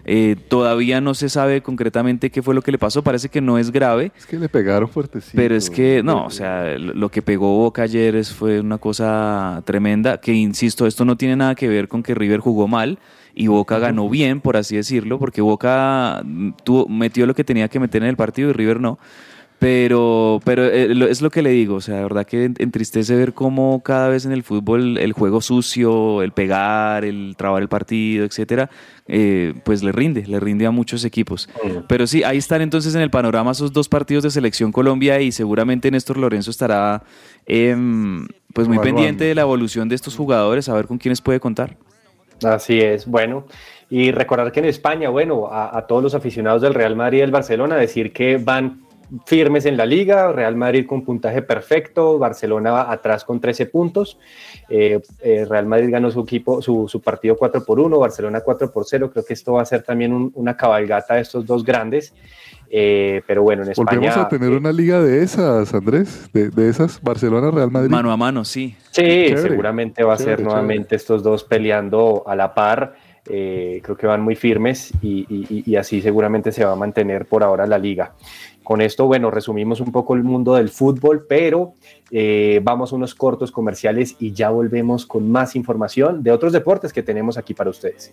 [0.08, 3.02] Eh, todavía no se sabe concretamente qué fue lo que le pasó.
[3.02, 4.12] Parece que no es grave.
[4.16, 5.36] Es que le pegaron fuertecito.
[5.36, 10.20] Pero es que, no, o sea, lo que pegó Boca ayer fue una cosa tremenda,
[10.20, 13.00] que insisto, esto no tiene nada que ver con que River jugó mal
[13.34, 17.68] y Boca ganó bien, por así decirlo, porque Boca mm, tuvo, metió lo que tenía
[17.68, 18.98] que meter en el partido y River no.
[19.58, 23.16] Pero, pero eh, es lo que le digo, o sea, de verdad que en- entristece
[23.16, 27.68] ver cómo cada vez en el fútbol el juego sucio, el pegar, el trabar el
[27.68, 28.68] partido, etcétera,
[29.08, 31.48] eh, pues le rinde, le rinde a muchos equipos.
[31.88, 35.32] Pero sí, ahí están entonces en el panorama esos dos partidos de selección Colombia y
[35.32, 37.02] seguramente Néstor Lorenzo estará
[37.46, 38.82] em, pues muy Evaluando.
[38.82, 41.78] pendiente de la evolución de estos jugadores, a ver con quiénes puede contar.
[42.44, 43.46] Así es, bueno.
[43.88, 47.20] Y recordar que en España, bueno, a, a todos los aficionados del Real Madrid y
[47.22, 48.82] del Barcelona, decir que van
[49.24, 54.18] firmes en la liga, Real Madrid con puntaje perfecto, Barcelona va atrás con 13 puntos,
[54.68, 58.72] eh, eh, Real Madrid ganó su equipo, su, su partido 4 por 1, Barcelona 4
[58.72, 61.64] por 0, creo que esto va a ser también un- una cabalgata de estos dos
[61.64, 62.12] grandes,
[62.68, 63.90] eh, pero bueno, en España...
[63.98, 67.90] Volvemos a tener una liga de esas, Andrés, de, de esas, Barcelona-Real Madrid.
[67.90, 68.74] Mano a mano, sí.
[68.90, 72.94] Sí, Chévere, seguramente va a chévere, ser nuevamente estos dos peleando a la par.
[73.28, 76.76] eh, creo que van muy firmes y, y- y- y así seguramente se va a
[76.76, 78.12] mantener por ahora la liga.
[78.66, 81.74] Con esto, bueno, resumimos un poco el mundo del fútbol, pero
[82.10, 86.92] eh, vamos a unos cortos comerciales y ya volvemos con más información de otros deportes
[86.92, 88.12] que tenemos aquí para ustedes.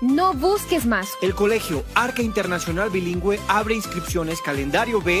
[0.00, 1.10] No busques más.
[1.20, 5.20] El Colegio Arca Internacional Bilingüe abre inscripciones calendario B.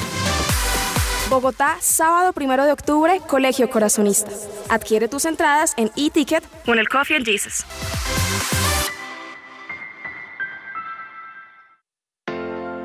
[1.31, 4.29] Bogotá, sábado primero de octubre, Colegio Corazonista.
[4.67, 7.63] Adquiere tus entradas en e-ticket con el Coffee and Jesus.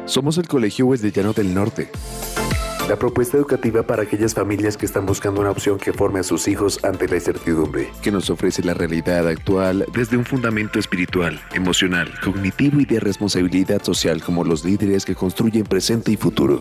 [0.04, 1.90] Somos el Colegio Huesdellano del Norte.
[2.88, 6.46] La propuesta educativa para aquellas familias que están buscando una opción que forme a sus
[6.46, 12.08] hijos ante la incertidumbre, que nos ofrece la realidad actual desde un fundamento espiritual, emocional,
[12.22, 16.60] cognitivo y de responsabilidad social como los líderes que construyen presente y futuro.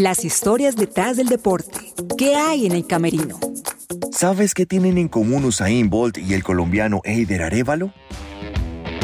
[0.00, 1.92] Las historias detrás del deporte.
[2.16, 3.38] ¿Qué hay en el camerino?
[4.12, 7.92] ¿Sabes qué tienen en común Usain Bolt y el colombiano Eider Arevalo?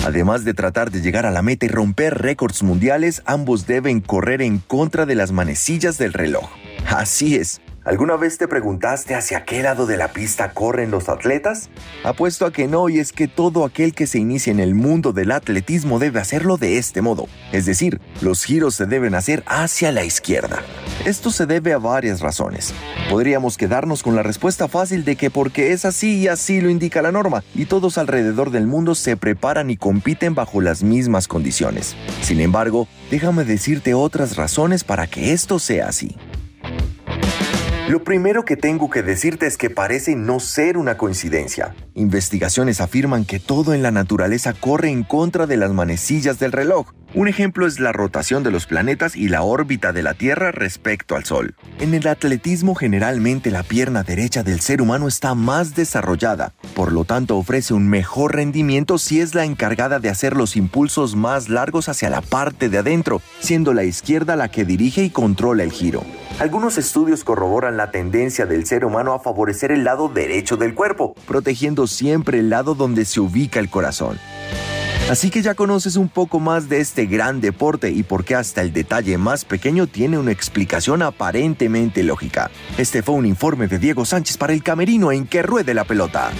[0.06, 4.40] Además de tratar de llegar a la meta y romper récords mundiales, ambos deben correr
[4.40, 6.48] en contra de las manecillas del reloj.
[6.88, 11.70] Así es, ¿Alguna vez te preguntaste hacia qué lado de la pista corren los atletas?
[12.02, 15.12] Apuesto a que no y es que todo aquel que se inicia en el mundo
[15.12, 17.28] del atletismo debe hacerlo de este modo.
[17.52, 20.64] Es decir, los giros se deben hacer hacia la izquierda.
[21.04, 22.74] Esto se debe a varias razones.
[23.08, 27.02] Podríamos quedarnos con la respuesta fácil de que porque es así y así lo indica
[27.02, 31.94] la norma, y todos alrededor del mundo se preparan y compiten bajo las mismas condiciones.
[32.20, 36.16] Sin embargo, déjame decirte otras razones para que esto sea así.
[37.88, 41.72] Lo primero que tengo que decirte es que parece no ser una coincidencia.
[41.94, 46.90] Investigaciones afirman que todo en la naturaleza corre en contra de las manecillas del reloj.
[47.14, 51.14] Un ejemplo es la rotación de los planetas y la órbita de la Tierra respecto
[51.14, 51.54] al Sol.
[51.78, 57.04] En el atletismo generalmente la pierna derecha del ser humano está más desarrollada, por lo
[57.04, 61.88] tanto ofrece un mejor rendimiento si es la encargada de hacer los impulsos más largos
[61.88, 66.02] hacia la parte de adentro, siendo la izquierda la que dirige y controla el giro.
[66.38, 71.14] Algunos estudios corroboran la tendencia del ser humano a favorecer el lado derecho del cuerpo,
[71.26, 74.18] protegiendo siempre el lado donde se ubica el corazón.
[75.08, 78.60] Así que ya conoces un poco más de este gran deporte y por qué hasta
[78.60, 82.50] el detalle más pequeño tiene una explicación aparentemente lógica.
[82.76, 86.32] Este fue un informe de Diego Sánchez para el Camerino en que ruede la pelota.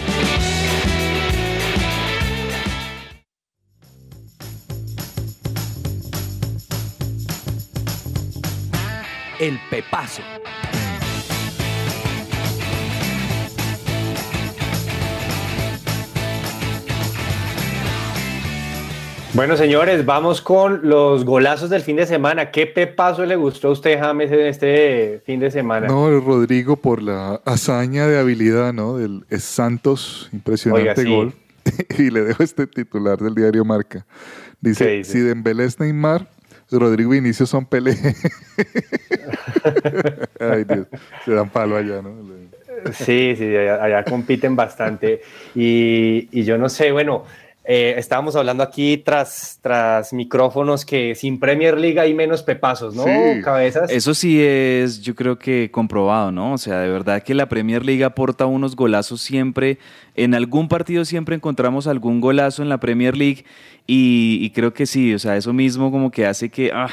[9.39, 10.23] El Pepazo.
[19.35, 22.51] Bueno, señores, vamos con los golazos del fin de semana.
[22.51, 25.89] ¿Qué pepazo le gustó a usted, James, en este fin de semana?
[25.89, 28.97] No, Rodrigo, por la hazaña de habilidad, ¿no?
[28.97, 31.35] Del Santos, impresionante gol.
[31.99, 34.07] y le dejo este titular del diario Marca.
[34.63, 36.27] Dice, si Dembélé es Neymar,
[36.71, 37.97] Rodrigo y son Pelé.
[40.41, 40.87] Ay, Dios,
[41.25, 42.15] se dan palo allá, ¿no?
[42.93, 45.23] Sí, sí, allá, compiten bastante.
[45.55, 47.25] Y, y yo no sé, bueno,
[47.69, 53.05] eh, estábamos hablando aquí tras, tras micrófonos que sin Premier League hay menos pepazos, ¿no?
[53.43, 53.91] Cabezas.
[53.91, 56.53] Eso sí es, yo creo que comprobado, ¿no?
[56.53, 59.79] O sea, de verdad que la Premier League aporta unos golazos siempre.
[60.15, 63.45] En algún partido siempre encontramos algún golazo en la Premier League
[63.89, 66.89] y, creo que sí, o sea, eso mismo como que hace que ah,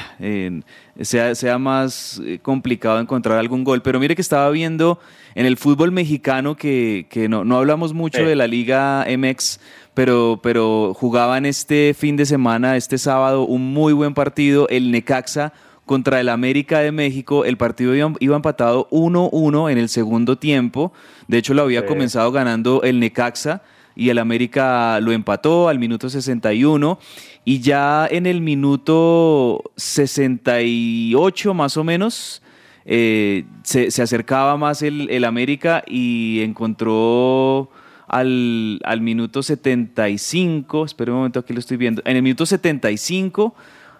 [1.00, 3.82] sea, sea más eh, complicado encontrar algún gol.
[3.82, 5.00] Pero mire que estaba viendo
[5.34, 9.58] en el fútbol mexicano que, que no, no hablamos mucho de la Liga MX
[9.94, 15.52] pero, pero jugaban este fin de semana, este sábado, un muy buen partido, el Necaxa
[15.86, 17.44] contra el América de México.
[17.44, 20.92] El partido iba, empatado 1-1 en el segundo tiempo.
[21.28, 23.62] De hecho, lo había comenzado ganando el Necaxa
[23.96, 26.98] y el América lo empató al minuto 61
[27.44, 32.42] y ya en el minuto 68 más o menos
[32.86, 37.70] eh, se, acercaba más el, el América y encontró
[38.14, 43.54] al, al minuto 75, espera un momento, aquí lo estoy viendo, en el minuto 75,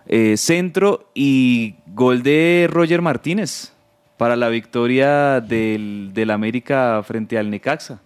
[0.06, 3.72] eh, centro y gol de Roger Martínez
[4.16, 8.00] para la victoria del, del América frente al Necaxa.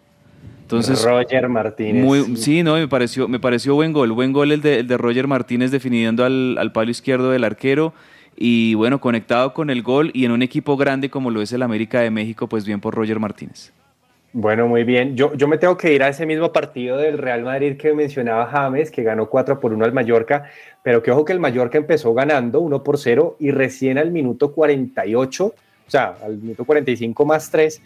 [0.63, 2.03] Entonces, Roger Martínez.
[2.03, 4.13] Muy, sí, no, me pareció, me pareció buen gol.
[4.13, 7.93] Buen gol el de, el de Roger Martínez definiendo al, al, palo izquierdo del arquero.
[8.37, 11.63] Y bueno, conectado con el gol y en un equipo grande como lo es el
[11.63, 13.73] América de México, pues bien por Roger Martínez.
[14.33, 15.17] Bueno, muy bien.
[15.17, 18.47] Yo, yo me tengo que ir a ese mismo partido del Real Madrid que mencionaba
[18.47, 20.45] James, que ganó 4 por 1 al Mallorca,
[20.83, 24.53] pero que ojo que el Mallorca empezó ganando 1 por 0 y recién al minuto
[24.53, 25.55] 48, o
[25.91, 27.81] sea, al minuto 45 más 3,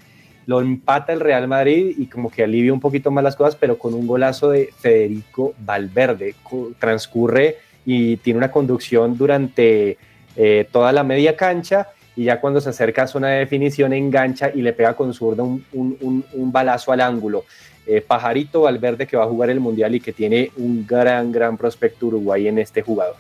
[0.47, 3.79] lo empata el Real Madrid y como que alivia un poquito más las cosas, pero
[3.79, 6.35] con un golazo de Federico Valverde.
[6.81, 9.97] Transcurre y tiene una conducción durante
[10.35, 14.51] eh, toda la media cancha y ya cuando se acerca a zona de definición engancha
[14.55, 17.45] y le pega con zurda un, un, un, balazo al ángulo.
[17.87, 21.57] Eh, Pajarito Valverde que va a jugar el Mundial y que tiene un gran, gran
[21.57, 23.17] prospecto Uruguay en este jugador.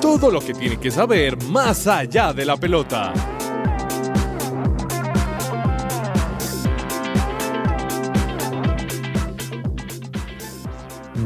[0.00, 3.14] Todo lo que tiene que saber más allá de la pelota.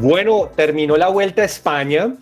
[0.04, 2.14] Bueno, terminó la vuelta a España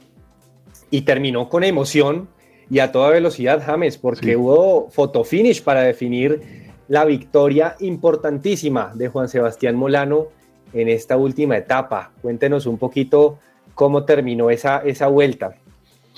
[0.89, 2.29] y terminó con emoción
[2.71, 9.29] y a toda velocidad, James, porque hubo fotofinish para definir la victoria importantísima de Juan
[9.29, 10.29] Sebastián Molano
[10.73, 12.13] en esta última etapa.
[12.23, 13.41] Cuéntenos un poquito
[13.75, 15.57] cómo terminó esa, esa vuelta.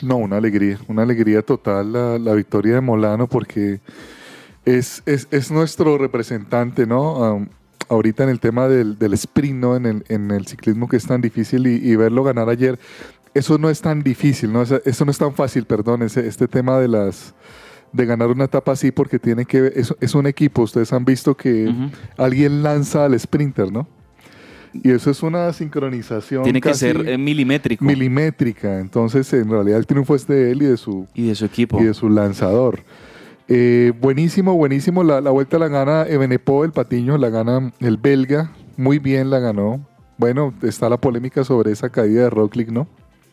[0.02, 3.80] No, una alegría, una alegría total la, victoria de Molano porque
[4.66, 7.48] es, es, nuestro representante, ¿no?
[7.94, 9.76] Ahorita en el tema del, sprint, ¿no?
[9.76, 12.78] En el, en el, ciclismo que es tan difícil y, verlo ganar ayer,
[13.34, 14.62] eso no es tan difícil, ¿no?
[14.62, 17.34] Eso, no es tan fácil, perdón, ese, este tema de las
[17.92, 21.36] de ganar una etapa así porque tiene que es, es un equipo, ustedes han visto
[21.36, 21.72] que
[22.16, 23.86] alguien lanza al sprinter, ¿no?
[24.82, 26.42] Y eso es una sincronización.
[26.42, 27.84] Tiene que ser eh, milimétrico.
[27.84, 28.80] Milimétrica.
[28.80, 31.80] Entonces, en realidad, el triunfo es de él y de su, y de su equipo.
[31.80, 32.80] Y de su lanzador.
[33.48, 35.04] Eh, buenísimo, buenísimo.
[35.04, 38.52] La, vuelta la gana Ebenepo, el patiño, la gana el belga.
[38.76, 39.86] Muy bien la ganó.
[40.16, 42.86] Bueno, está la polémica sobre esa caída de Rocklick, ¿no?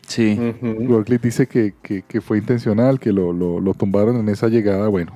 [0.06, 0.38] Sí.
[0.60, 4.88] Rocklick dice que, fue intencional, que lo, lo tumbaron en esa llegada.
[4.88, 5.12] Bueno.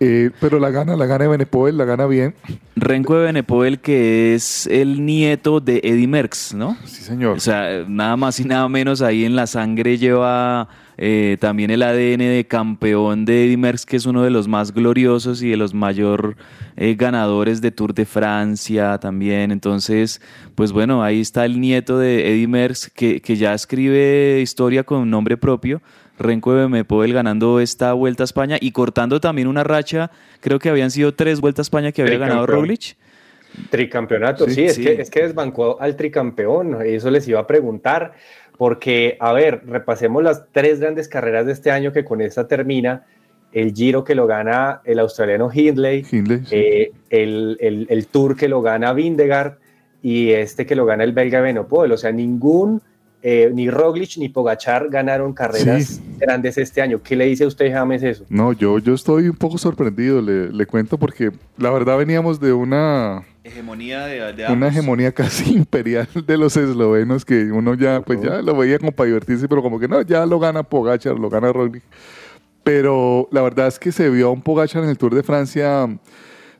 [0.00, 2.34] Eh, pero la gana, la gana de Benepoel, la gana bien.
[2.76, 6.76] Renko de Benepoel, que es el nieto de Eddie Merckx, ¿no?
[6.84, 7.36] Sí, señor.
[7.36, 10.68] O sea, nada más y nada menos ahí en la sangre lleva
[11.00, 14.74] eh, también el ADN de campeón de Eddie Merckx, que es uno de los más
[14.74, 16.36] gloriosos y de los mayor
[16.76, 19.52] eh, ganadores de Tour de Francia también.
[19.52, 20.20] Entonces,
[20.56, 25.08] pues bueno, ahí está el nieto de Eddie Merckx, que, que ya escribe historia con
[25.08, 25.80] nombre propio.
[26.18, 30.68] Renko de Mepoel ganando esta Vuelta a España y cortando también una racha, creo que
[30.68, 32.96] habían sido tres Vueltas a España que había ganado Roglic.
[33.70, 38.12] Tricampeonato, sí, es, Que, es que desbancó al tricampeón, eso les iba a preguntar,
[38.58, 43.06] porque, a ver, repasemos las tres grandes carreras de este año que con esta termina,
[43.52, 46.04] el Giro que lo gana el australiano Hindley,
[46.50, 49.54] eh, el, el, Tour que lo gana Vindegaard
[50.02, 52.82] y este que lo gana el belga Benopol, o sea, ningún
[53.20, 57.02] eh, ni Roglic ni Pogachar ganaron carreras grandes este año.
[57.02, 58.24] ¿Qué le dice a usted, James, eso?
[58.28, 63.24] No, yo, yo estoy un poco sorprendido, le, cuento, porque la verdad veníamos de una
[63.42, 68.54] hegemonía de, una hegemonía casi imperial de los eslovenos que uno ya pues ya lo
[68.54, 71.82] veía como para divertirse pero como que no ya lo gana Pogachar lo gana Roglic
[72.62, 75.88] pero la verdad es que se vio a un Pogachar en el Tour de Francia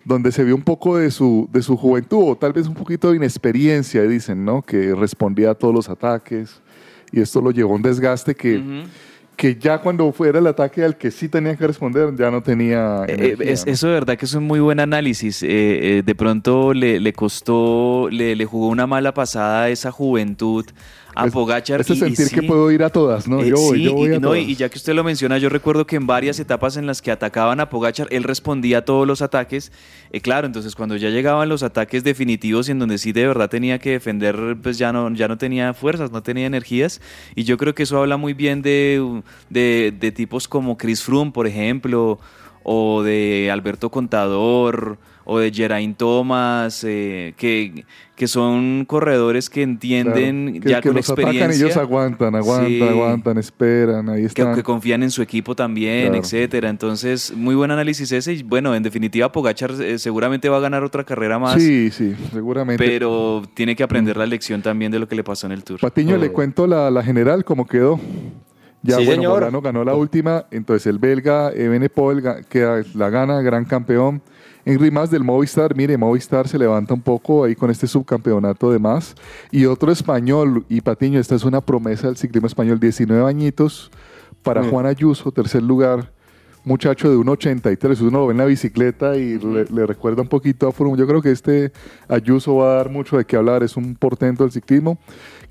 [0.09, 3.11] donde se vio un poco de su, de su juventud, o tal vez un poquito
[3.11, 4.63] de inexperiencia, dicen, ¿no?
[4.63, 6.63] Que respondía a todos los ataques,
[7.13, 8.87] y esto lo llevó a un desgaste que,
[9.37, 13.05] que ya cuando fuera el ataque al que sí tenía que responder, ya no tenía...
[13.07, 13.37] Eh,
[13.67, 15.43] eso de verdad que es un muy buen análisis.
[15.43, 20.65] Eh, eh, de pronto le, le costó, le, le, jugó una mala pasada esa juventud
[21.19, 21.81] a Pogachar.
[21.81, 23.43] Este sentir que puedo ir a todas, ¿no?
[23.43, 24.39] Eh, yo voy, yo voy y, a todas.
[24.39, 27.11] y ya que usted lo menciona, yo recuerdo que en varias etapas en las que
[27.11, 29.73] atacaban a Pogachar, él respondía a todos los ataques.
[30.13, 33.49] Eh, claro, entonces cuando ya llegaban los ataques definitivos y en donde sí de verdad
[33.49, 37.01] tenía que defender, pues ya no, ya no tenía fuerzas, no tenía energías.
[37.35, 41.33] Y yo creo que eso habla muy bien de, de, de tipos como Chris Froome,
[41.33, 42.21] por ejemplo,
[42.63, 44.99] o de Alberto Contador
[45.31, 47.85] o de Geraint Thomas, eh, que,
[48.17, 51.45] que son corredores que entienden ya con los experiencia.
[51.45, 54.55] Atacan, ellos aguantan, aguantan, aguantan, esperan, ahí están.
[54.55, 56.71] Que, confían en su equipo también, etcétera.
[56.71, 58.33] Entonces, muy buen análisis ese.
[58.33, 61.61] Y bueno, en definitiva, Pogachar eh, seguramente va a ganar otra carrera más.
[61.61, 62.83] Sí, sí, seguramente.
[62.83, 65.79] Pero tiene que aprender la lección también de lo que le pasó en el Tour.
[65.79, 68.01] Patiño, le cuento la, la general, cómo quedó.
[68.83, 69.63] Ya, bueno, señor.
[69.63, 74.23] ganó la última, entonces el belga Evenepoel que la gana, gran campeón.
[74.65, 78.79] En rimas del Movistar, mire, Movistar se levanta un poco ahí con este subcampeonato de
[78.79, 79.15] más.
[79.51, 83.91] Y otro español, y Patiño, esta es una promesa del ciclismo español, 19 añitos
[84.43, 84.63] para.
[84.65, 86.13] Juan Ayuso, tercer lugar.
[86.65, 90.73] Muchacho de 1,83, uno lo ve en la bicicleta y le, recuerda un poquito a
[90.73, 90.99] Froome.
[90.99, 91.73] Yo creo que este
[92.09, 94.99] Ayuso va a dar mucho de qué hablar, es un portento del ciclismo.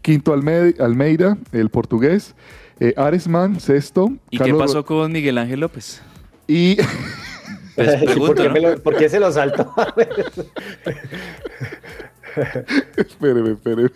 [0.04, 2.36] Quinto Almeida, el portugués.
[2.80, 4.12] Eh, Aresman, sexto.
[4.30, 6.02] ¿Y qué pasó con Miguel Ángel López?
[6.48, 6.78] Y
[7.76, 7.96] Pues
[8.84, 9.74] ¿Por, qué se lo saltó?
[12.98, 13.90] espéreme, espéreme.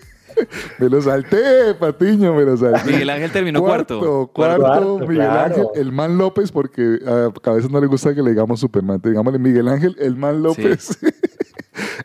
[0.80, 2.92] Me lo salté, Patiño, me lo salté.
[2.92, 4.30] Miguel Ángel terminó cuarto.
[4.34, 8.60] Cuarto, Miguel Ángel, el Man López, porque a veces no le gusta que le digamos
[8.60, 9.02] Superman.
[9.04, 10.98] Digámosle Miguel Ángel, el Man López.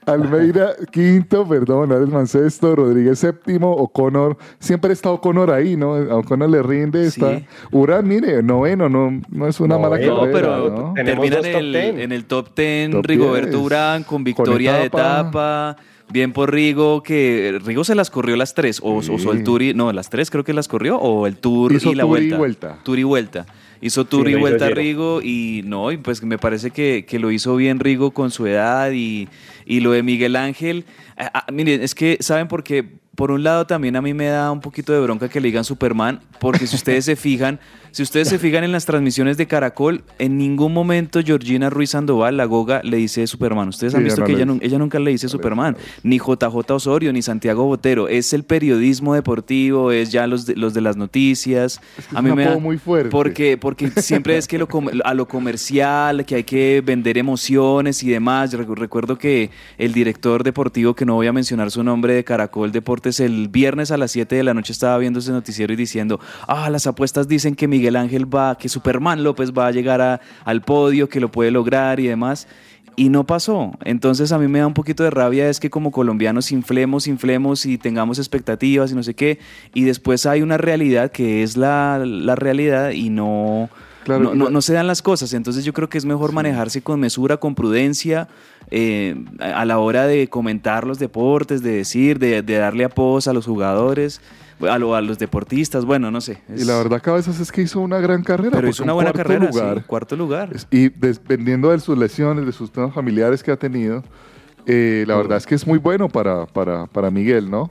[0.07, 5.95] Almeida quinto, perdón, Adelsman sexto, Rodríguez séptimo, O'Connor, siempre está O'Connor ahí, ¿no?
[5.95, 7.41] A O'Connor le rinde, está.
[7.73, 10.95] Urán, mire, noveno, no, no es una mala No, carrera, pero ¿no?
[10.95, 11.99] termina en el, ten.
[12.01, 13.63] en el top 10 Top Rigoberto 10.
[13.63, 15.21] Urán con victoria de etapa.
[15.23, 15.77] etapa.
[16.09, 19.63] Bien por Rigo, que Rigo se las corrió las tres, o, o- o el Tour,
[19.63, 22.19] y- no, las tres creo que las corrió, o el Tour Hizo y la Tour
[22.19, 22.37] y vuelta.
[22.39, 22.79] vuelta.
[22.85, 23.47] Tour y vuelta.
[23.81, 24.77] Hizo Tour Sí, y vuelta Giro.
[24.81, 28.47] Rigo y no, y pues me parece que, que lo hizo bien Rigo con su
[28.47, 29.29] edad y,
[29.65, 30.85] y lo de Miguel Ángel.
[31.17, 32.85] ah, ah, miren, es que, ¿saben por qué?
[33.15, 35.65] Por un lado también a mí me da un poquito de bronca que le digan
[35.65, 37.59] Superman, porque si ustedes se fijan,
[37.97, 42.37] si ustedes se fijan en las transmisiones de Caracol, en ningún momento Georgina Ruiz Sandoval,
[42.37, 43.69] la Goga, le dice Superman.
[43.69, 44.45] Ustedes han Sí, visto que ella,
[44.79, 48.07] nunca le dice Superman, ni JJ Osorio, ni Santiago Botero.
[48.09, 51.81] Es el periodismo deportivo, es ya los de, los de las noticias.
[51.99, 53.09] es a mí me da- muy fuerte.
[53.09, 54.69] Porque, porque siempre es que lo
[55.03, 58.51] a lo comercial, que hay que vender emociones y demás.
[58.53, 62.73] Yo recuerdo que el director deportivo, que no voy a mencionar su nombre, de Caracol
[62.73, 66.21] Deportes, el viernes a las 7 de la noche estaba viendo ese noticiero y diciendo,
[66.47, 70.21] ah, las apuestas dicen que Miguel Ángel va, que Superman López va a llegar a-
[70.45, 72.49] al podio, que lo puede lograr y demás.
[72.99, 73.73] Y no pasó.
[73.85, 77.67] Entonces a mí me da un poquito de rabia es que como colombianos inflemos, inflemos
[77.67, 79.39] y tengamos expectativas y no sé qué.
[79.75, 83.69] Y después hay una realidad que es la, la realidad y no,
[84.05, 85.35] Claro, no, no- se dan las cosas.
[85.35, 88.29] Entonces yo creo que es mejor manejarse con mesura, con prudencia,
[88.71, 93.29] eh, a a la hora de comentar los deportes, de decir, de, de darle apodos
[93.29, 94.21] a los jugadores,
[94.69, 95.85] a, lo- a los deportistas.
[95.85, 96.39] Bueno, no sé.
[96.55, 98.53] Y la verdad, Cabezas es que hizo una gran carrera.
[98.53, 99.79] Pero hizo una un buena cuarto carrera, lugar.
[99.79, 100.51] sí, cuarto lugar.
[100.71, 104.03] Y dependiendo de sus lesiones, de sus temas familiares que ha tenido,
[104.67, 107.71] eh, la verdad es que es muy bueno para, para, para Miguel, ¿no?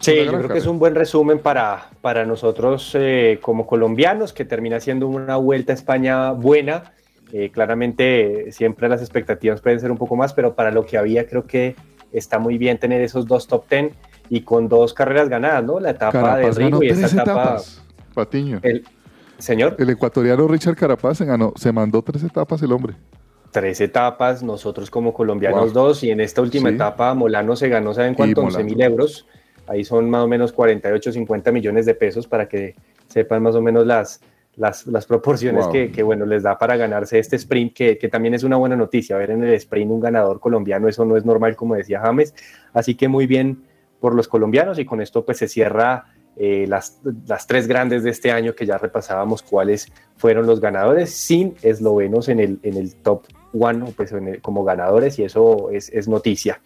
[0.00, 4.46] Sí, yo creo que es un buen resumen para, para nosotros eh, como colombianos, que
[4.46, 6.92] termina siendo una vuelta a España buena.
[7.34, 11.26] Eh, claramente siempre las expectativas pueden ser un poco más, pero para lo que había
[11.26, 11.76] creo que
[12.12, 13.90] está muy bien tener esos dos top ten
[14.34, 15.78] y con dos carreras ganadas, ¿no?
[15.78, 17.22] La etapa Carapaz de Rigo y esta etapa...
[17.42, 17.82] etapas.
[18.14, 18.60] Patiño.
[18.62, 18.82] El,
[19.36, 22.94] señor, El ecuatoriano Richard Carapaz se ganó, se mandó tres etapas el hombre.
[23.50, 25.84] tres etapas, nosotros como colombianos Wow.
[25.88, 26.76] dos, y en esta última Sí.
[26.76, 28.40] etapa Molano se ganó, ¿saben cuánto?
[28.40, 29.26] Y 11 mil euros.
[29.66, 32.74] Ahí son más o menos 48, 50 millones de pesos para que
[33.08, 34.22] sepan más o menos las,
[34.56, 35.72] las, las proporciones Wow.
[35.74, 38.76] que, que, bueno, les da para ganarse este sprint, que, que también es una buena
[38.76, 39.18] noticia.
[39.18, 42.34] Ver en el sprint un ganador colombiano, eso no es normal, como decía James.
[42.72, 43.64] Así que muy bien
[44.02, 46.04] por los colombianos y con esto pues se cierra
[46.36, 51.10] eh, las, las tres grandes de este año que ya repasábamos cuáles fueron los ganadores
[51.14, 53.24] sin eslovenos en el, en el top
[53.58, 56.60] one pues como ganadores y eso es, es noticia.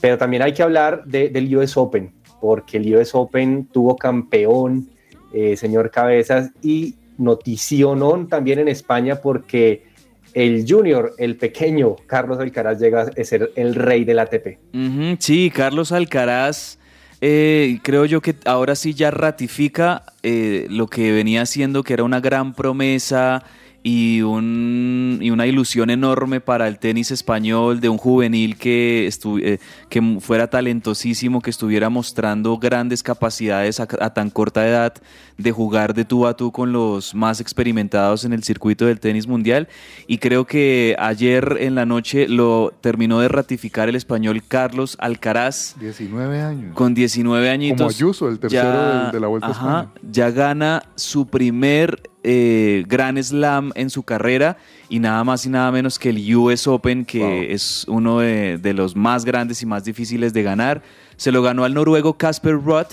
[0.00, 4.88] Pero también hay que hablar de- del US Open porque el US Open tuvo campeón,
[5.32, 9.89] eh, señor Cabezas, y noticionón también en España porque
[10.34, 14.58] el junior, el pequeño Carlos Alcaraz llega a ser el rey del ATP.
[14.74, 16.78] Ujú, sí, Carlos Alcaraz,
[17.20, 22.04] eh, creo yo que ahora sí ya ratifica eh, lo que venía haciendo, que era
[22.04, 23.44] una gran promesa
[23.82, 29.40] y, un, y una ilusión enorme para el tenis español de un juvenil que, estu-
[29.42, 29.58] eh,
[29.88, 34.92] que fuera talentosísimo, que estuviera mostrando grandes capacidades a, a tan corta edad
[35.38, 39.26] de jugar de tú a tú con los más experimentados en el circuito del tenis
[39.26, 39.68] mundial.
[40.06, 45.76] Y creo que ayer en la noche lo terminó de ratificar el español Carlos Alcaraz.
[45.80, 46.74] 19 años.
[46.74, 47.78] Con 19 añitos.
[47.78, 48.70] Como Ayuso, el tercero
[49.04, 50.10] del- de la Vuelta a ajá, España.
[50.12, 54.58] Ya gana su primer eh, Gran Slam en su carrera
[54.88, 58.74] y nada más y nada menos que el US Open, que es uno de, de
[58.74, 60.82] los más grandes y más difíciles de ganar.
[61.16, 62.86] Se lo ganó al noruego Casper Ruud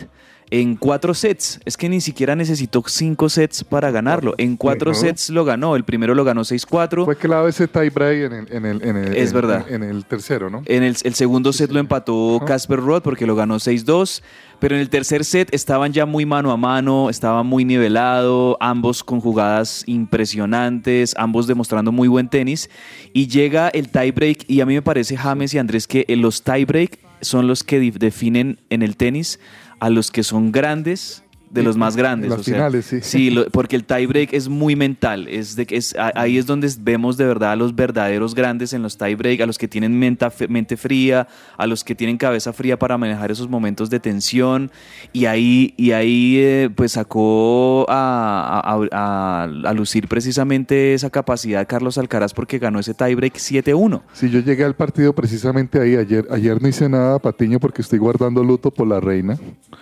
[0.49, 1.59] en cuatro sets.
[1.65, 4.33] Es que ni siquiera necesitó cinco sets para ganarlo.
[4.37, 4.97] En cuatro ¿no?
[4.97, 5.75] sets lo ganó.
[5.75, 7.05] El primero lo ganó 6-4.
[7.05, 9.65] Fue clave ese tie break en el, en el, en el- Es en- verdad.
[9.69, 10.63] En, el tercero, ¿no?
[10.65, 14.21] En el, el segundo set lo empató Casper Roth porque lo ganó 6-2.
[14.59, 19.03] Pero en el tercer set estaban ya muy mano a mano, estaba muy nivelado, ambos
[19.03, 22.69] con jugadas impresionantes, ambos demostrando muy buen tenis.
[23.13, 26.99] Y llega el tiebreak y a mí me parece, James y Andrés, que los tiebreak
[27.21, 29.39] son los que definen en el tenis
[29.79, 32.29] a los que son grandes de los más grandes.
[32.29, 33.29] Las o sea, finales, sí.
[33.29, 35.27] lo- porque el tiebreak es muy mental.
[35.27, 38.81] Es de, que es, ahí es donde vemos de verdad a los verdaderos grandes en
[38.83, 41.27] los tiebreak, a los que tienen menta- mente fría,
[41.57, 44.71] a los que tienen cabeza fría para manejar esos momentos de tensión.
[45.13, 51.65] Y ahí, y ahí eh, pues sacó a, a- a- a lucir precisamente esa capacidad
[51.67, 54.01] Carlos Alcaraz porque ganó ese tiebreak 7-1.
[54.13, 55.95] Sí, yo llegué al partido precisamente ahí.
[55.95, 59.37] Ayer, ayer no hice nada, Patiño, porque estoy guardando luto por la reina.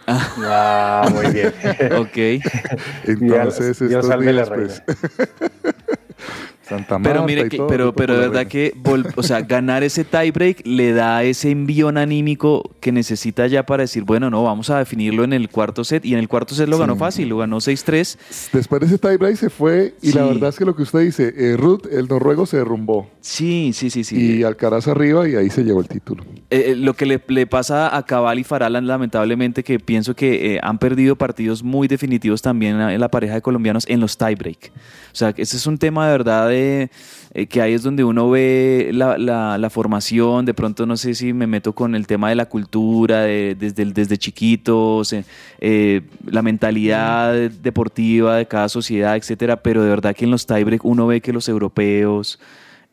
[0.07, 1.53] Ah, muy bien.
[1.97, 2.17] ok.
[3.05, 4.83] Entonces, Dios estos días, pues,
[6.67, 8.73] Santa Pero Marta mire, que, todo, pero, pero de verdad que
[9.15, 14.03] o sea, ganar ese tiebreak le da ese envión anímico que necesita ya para decir,
[14.03, 16.05] bueno, no, vamos a definirlo en el cuarto set.
[16.05, 18.17] Y en el cuarto set lo ganó fácil, lo ganó 6-3.
[18.53, 21.33] Después de ese tiebreak se fue y la verdad es que lo que usted dice,
[21.37, 23.09] eh, Ruth, el noruego se derrumbó.
[23.21, 24.37] Sí, sí, sí, sí.
[24.37, 26.23] Y Alcaraz arriba y ahí se llevó el título.
[26.49, 30.55] Eh, eh, lo que le, le pasa a Cabal y Faralan, lamentablemente, que pienso que
[30.55, 34.71] eh, han perdido partidos muy definitivos también en la pareja de colombianos en los tiebreak.
[35.11, 38.29] O sea, ese es un tema de verdad de, eh, que ahí es donde uno
[38.29, 40.45] ve la, la- formación.
[40.45, 43.85] De pronto, no sé si me meto con el tema de la cultura, de- desde,
[43.85, 45.23] desde chiquitos, eh,
[45.59, 49.57] eh, la mentalidad deportiva de cada sociedad, etcétera.
[49.61, 52.39] Pero de verdad que en los tiebreak uno ve que los europeos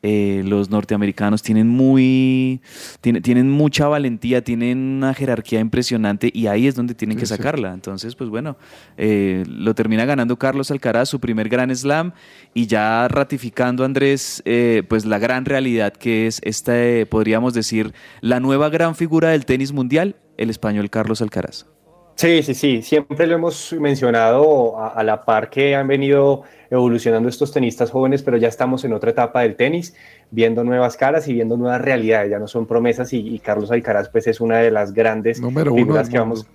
[0.03, 2.61] eh, los norteamericanos tienen muy
[3.00, 7.34] tiene- tienen mucha valentía, tienen una jerarquía impresionante y ahí es donde tienen que sí.
[7.36, 7.72] sacarla.
[7.72, 8.57] Entonces, pues bueno,
[8.96, 12.12] eh, lo termina ganando Carlos Alcaraz, su primer gran slam
[12.55, 17.92] y ya ratificando Andrés, eh, pues la gran realidad que es esta, eh, podríamos decir,
[18.20, 21.66] la nueva gran figura del tenis mundial, el español Carlos Alcaraz.
[22.14, 27.28] Sí, sí, sí, siempre lo hemos mencionado a, a la par que han venido evolucionando
[27.28, 29.94] estos tenistas jóvenes, pero ya estamos en otra etapa del tenis,
[30.30, 34.08] viendo nuevas caras y viendo nuevas realidades, ya no son promesas y, y Carlos Alcaraz
[34.08, 36.36] pues es una de las grandes Número figuras que mundo.
[36.36, 36.46] vamos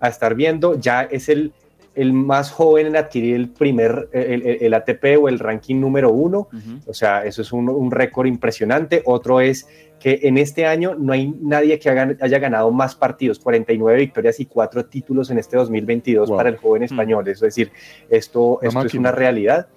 [0.00, 1.52] a estar viendo, ya es el,
[1.94, 6.10] el más joven en adquirir el primer, el, el- el ATP o el ranking número
[6.10, 6.48] uno,
[6.86, 9.66] o sea, eso es un, un récord impresionante, otro es
[10.00, 14.40] que en este año no hay nadie que haga- haya ganado más partidos, 49 victorias
[14.40, 17.28] y 4 títulos en este 2022 para el joven español.
[17.28, 17.70] Es decir,
[18.10, 19.68] esto, La esto es una realidad.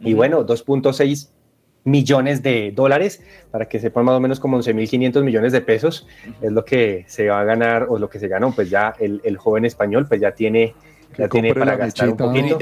[0.00, 1.30] Y bueno, 2.6
[1.84, 6.06] millones de dólares, para que sepan más o menos como 11.500 millones de pesos,
[6.42, 9.20] es lo que se va a ganar o lo que se ganó, pues ya el,
[9.24, 10.74] el joven español pues ya tiene,
[11.18, 12.58] ya tiene para gastar un poquito.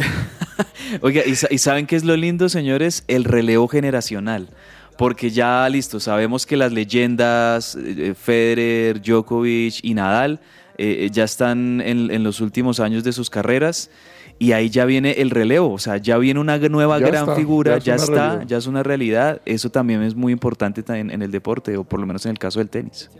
[1.00, 3.04] Oiga, ¿y, sa- y saben qué es lo lindo, señores?
[3.08, 4.48] El relevo generacional.
[4.96, 10.38] Porque ya, listo, sabemos que las leyendas, eh, Federer, Djokovic y Nadal,
[10.78, 13.90] eh, ya están en, en los últimos años de sus carreras.
[14.38, 17.36] Y ahí ya viene el relevo, o sea, ya viene una nueva Ya gran está,
[17.36, 18.46] figura, ya es está, realidad.
[18.48, 19.40] ya es una realidad.
[19.44, 22.38] Eso también es muy importante también en el deporte, o por lo menos en el
[22.40, 23.10] caso del tenis.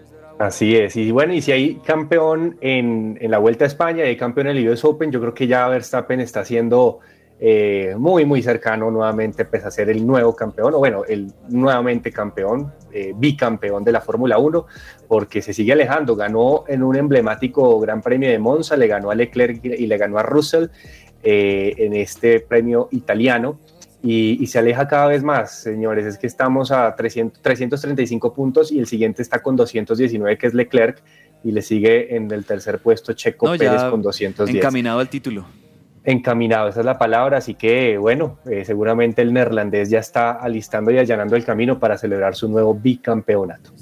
[0.45, 4.09] Así es, y bueno, y si hay campeón en, en la Vuelta a España y
[4.09, 7.01] hay campeón en el US Open, yo creo que ya Verstappen está siendo
[7.40, 12.12] eh, muy, muy cercano nuevamente pues, a ser el nuevo campeón, o bueno, el nuevamente
[12.12, 14.66] campeón, eh, bicampeón de la Fórmula 1,
[15.09, 16.14] porque se sigue alejando.
[16.14, 20.18] Ganó en un emblemático Gran Premio de Monza, le ganó a Leclerc y le ganó
[20.18, 20.66] a Russell
[21.22, 23.59] eh, en este premio italiano.
[24.07, 26.05] Y, y se aleja cada vez más, señores.
[26.05, 30.52] Es que estamos a 300, 335 puntos y el siguiente está con 219, que es
[30.52, 31.02] Leclerc,
[31.42, 35.46] y le sigue en el tercer puesto Checo No, Pérez con 210 encaminado al título.
[36.02, 40.90] encaminado, esa es la palabra, así que bueno, eh, seguramente el neerlandés ya está alistando
[40.90, 43.72] y allanando el camino para celebrar su nuevo bicampeonato.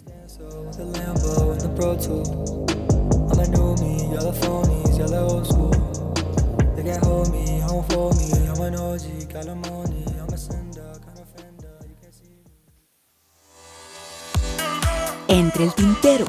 [15.32, 16.26] Entre el tintero.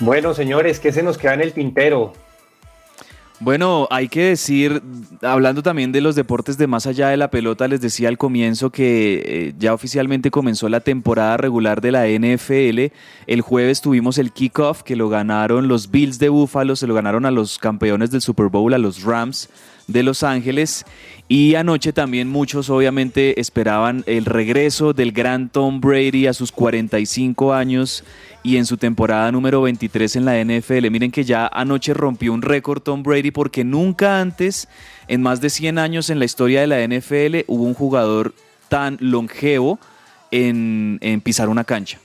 [0.00, 2.14] Bueno, señores, ¿qué se nos queda en el tintero?
[3.40, 4.80] Bueno, hay que decir,
[5.20, 8.70] hablando también de los deportes de más allá de la pelota, les decía al comienzo
[8.70, 12.94] que eh, ya oficialmente comenzó la temporada regular de la NFL.
[13.26, 17.26] El jueves tuvimos el kickoff que lo ganaron los Bills de Buffalo, se lo ganaron
[17.26, 19.50] a los campeones del Super Bowl, a los Rams
[19.86, 20.84] de Los Ángeles.
[21.28, 27.54] Y anoche también muchos obviamente esperaban el regreso del gran Tom Brady a sus 45
[27.54, 28.04] años
[28.42, 30.90] y en su temporada número 23 en la NFL.
[30.90, 34.68] Miren que ya anoche rompió un récord Tom Brady porque nunca antes,
[35.08, 38.34] en más de 100 años en la historia de la NFL, hubo un jugador
[38.68, 39.78] tan longevo
[40.30, 41.98] en, pisar una cancha.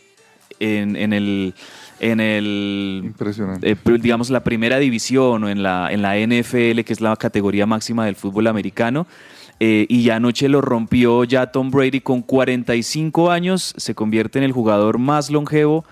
[0.60, 1.54] En el,
[2.00, 3.72] en el Impresionante.
[3.72, 7.66] eh, digamos, la primera división o en la, en la NFL, que es la categoría
[7.66, 9.08] máxima del fútbol americano.
[9.60, 14.46] Eh, y ya anoche lo rompió ya Tom Brady con 45 años, se convierte en
[14.46, 15.84] el jugador más longevo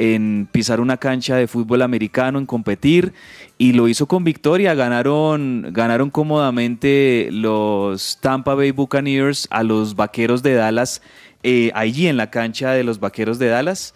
[0.00, 3.12] en pisar una cancha de fútbol americano, en competir,
[3.58, 4.72] y lo hizo con victoria.
[4.72, 11.02] Ganaron, ganaron cómodamente los Tampa Bay Buccaneers a los Vaqueros de Dallas,
[11.42, 13.92] eh, allí en la cancha de los Vaqueros de Dallas.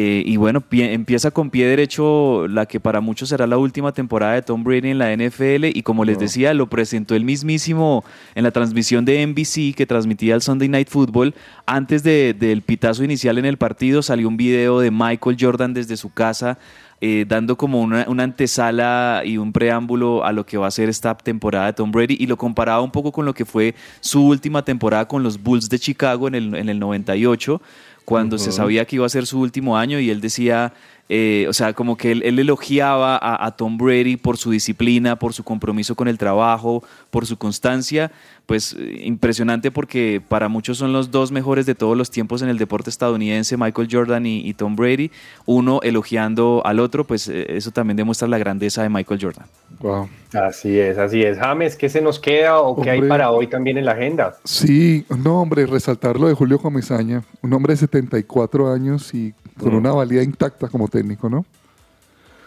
[0.00, 3.90] Eh, y bueno, pie- empieza con pie derecho la que para muchos será la última
[3.90, 8.04] temporada de Tom Brady en la NFL y como les decía, lo presentó el mismísimo
[8.36, 11.34] en la transmisión de NBC que transmitía el Sunday Night Football.
[11.66, 15.96] Antes de- del pitazo inicial en el partido salió un video de Michael Jordan desde
[15.96, 16.58] su casa
[17.00, 20.88] eh, dando como una, una, antesala y un preámbulo a lo que va a ser
[20.88, 24.26] esta temporada de Tom Brady y lo comparaba un poco con lo que fue su
[24.26, 27.62] última temporada con los Bulls de Chicago en el, en el 98,
[28.04, 30.72] cuando se sabía que iba a ser su último año y él decía
[31.10, 35.42] eh, o sea, como que él, elogiaba a, Tom Brady por su disciplina, por su
[35.42, 38.10] compromiso con el trabajo, por su constancia.
[38.44, 42.48] Pues eh, impresionante porque para muchos son los dos mejores de todos los tiempos en
[42.48, 45.10] el deporte estadounidense, Michael Jordan y, Tom Brady.
[45.44, 49.46] Uno elogiando al otro, pues eh, eso también demuestra la grandeza de Michael Jordan.
[49.80, 50.08] Wow.
[50.32, 51.38] Así es, así es.
[51.38, 54.36] James, ¿qué se nos queda o qué hay para hoy también en la agenda?
[54.44, 59.74] Sí, no, hombre, resaltar lo de Julio Comesaña, un hombre de 74 años y con
[59.74, 61.44] una valía intacta como técnico, ¿no?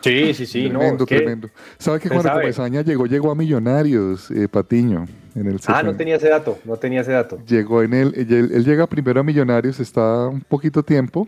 [0.01, 0.69] Sí, sí, sí.
[0.69, 1.49] Tremendo, tremendo.
[1.77, 5.05] ¿Sabe que cuando Comesaña llegó, llegó a Millonarios, eh, Patiño?
[5.35, 7.39] En el ah, no tenía ese dato, no tenía ese dato.
[7.45, 11.27] Llegó en el, él, llega primero a Millonarios, está un poquito tiempo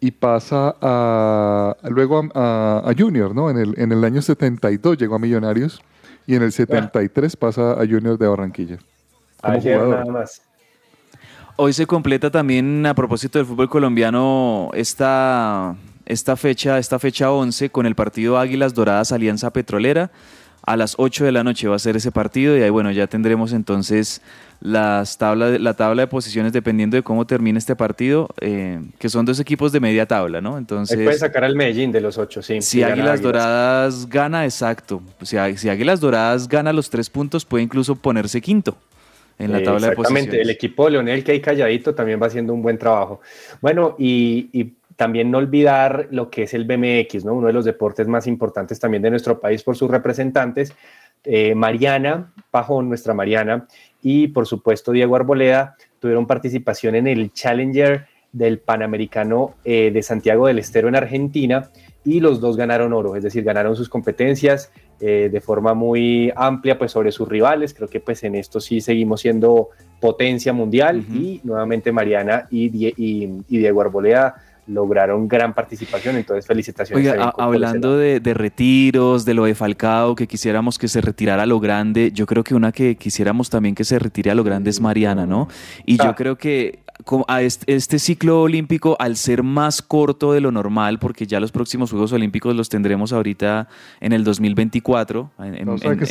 [0.00, 3.48] y pasa a, luego a, Junior, ¿no?
[3.48, 5.80] En el, en el año 72 llegó a Millonarios
[6.26, 8.78] y en el 73 pasa a Junior de Barranquilla.
[9.40, 10.42] Ayer nada más.
[11.60, 15.74] Hoy se completa también, a propósito del fútbol colombiano, esta,
[16.06, 20.12] esta, fecha, esta fecha 11 con el partido Águilas Doradas Alianza Petrolera.
[20.62, 23.08] A las 8 de la noche va a ser ese partido y ahí bueno, ya
[23.08, 24.22] tendremos entonces
[24.60, 29.26] las tabla, la tabla de posiciones dependiendo de cómo termine este partido, eh, que son
[29.26, 30.58] dos equipos de media tabla, ¿no?
[30.58, 30.96] Entonces...
[30.96, 32.62] puede sacar al Medellín de los ocho, sí.
[32.62, 35.02] Si Águilas, Doradas gana, exacto.
[35.22, 38.78] Si, si Águilas Doradas gana los tres puntos, puede incluso ponerse quinto
[39.38, 40.24] en la tabla de posiciones.
[40.24, 43.20] Exactamente, el equipo de Leonel que hay calladito también va haciendo un buen trabajo.
[43.60, 47.34] Bueno, y, también no olvidar lo que es el BMX, ¿no?
[47.34, 50.74] uno de los deportes más importantes también de nuestro país por sus representantes.
[51.22, 53.68] Eh, Mariana Pajón, nuestra Mariana,
[54.02, 60.48] y por supuesto Diego Arboleda tuvieron participación en el Challenger del Panamericano eh, de Santiago
[60.48, 61.70] del Estero en Argentina
[62.08, 66.78] y los dos ganaron oro, es decir, ganaron sus competencias eh, de forma muy amplia
[66.78, 69.68] pues sobre sus rivales, creo que pues en esto sí seguimos siendo
[70.00, 72.70] potencia mundial y nuevamente Mariana y,
[73.46, 74.36] Diego Arboleda
[74.68, 77.12] lograron gran participación, entonces felicitaciones.
[77.12, 81.60] Oiga, hablando de, retiros, de lo de Falcao, que quisiéramos que se retirara a lo
[81.60, 84.80] grande, yo creo que una que quisiéramos también que se retire a lo grande es
[84.80, 85.48] Mariana, ¿no?
[85.84, 86.14] Y yo ah.
[86.14, 86.80] creo que
[87.26, 91.90] a este, ciclo olímpico, al ser más corto de lo normal, porque ya los próximos
[91.90, 93.68] Juegos Olímpicos los tendremos ahorita
[94.00, 95.66] en el 2024, en,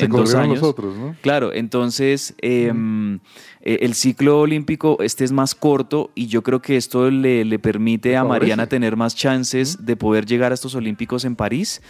[0.09, 0.61] dos años.
[0.61, 1.15] ¿no?
[1.21, 3.19] Claro, entonces em,
[3.61, 8.15] e, el ciclo olímpico este es más corto y yo creo que esto le, permite
[8.15, 11.81] a Mariana tener más chances de poder llegar a estos Olímpicos en París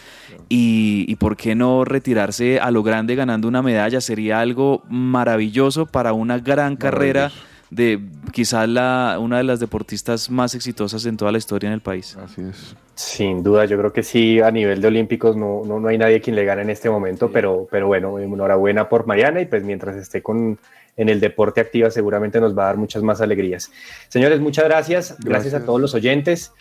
[0.49, 5.85] y, y por qué no retirarse a lo grande ganando una medalla, sería algo maravilloso
[5.85, 7.31] para una gran carrera
[7.69, 7.99] de
[8.31, 12.17] quizás la, una de las deportistas más exitosas en toda la historia en el país.
[12.17, 12.75] Así es.
[12.95, 16.19] Sin duda, yo creo que sí, a nivel de olímpicos no, no, no hay nadie
[16.19, 19.95] quien le gane en este momento, pero, pero bueno, enhorabuena por Mariana y pues mientras
[19.95, 20.57] esté con,
[20.97, 23.71] en el deporte activa seguramente nos va a dar muchas más alegrías.
[24.09, 26.53] Señores, muchas gracias, gracias, a todos los oyentes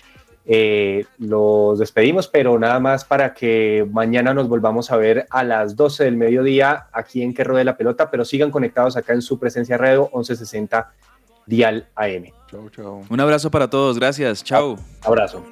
[0.49, 5.75] eh, los despedimos, pero nada más para que mañana nos volvamos a ver a las
[5.75, 9.41] 12 del mediodía aquí en Que Rode la Pelota, pero sigan conectados acá en su
[9.41, 10.93] presencia radio 1160
[11.47, 12.33] Dial AM.
[12.51, 13.05] Chau, chau.
[13.09, 14.77] Un abrazo para todos, gracias, chao.
[15.03, 15.45] Abrazo.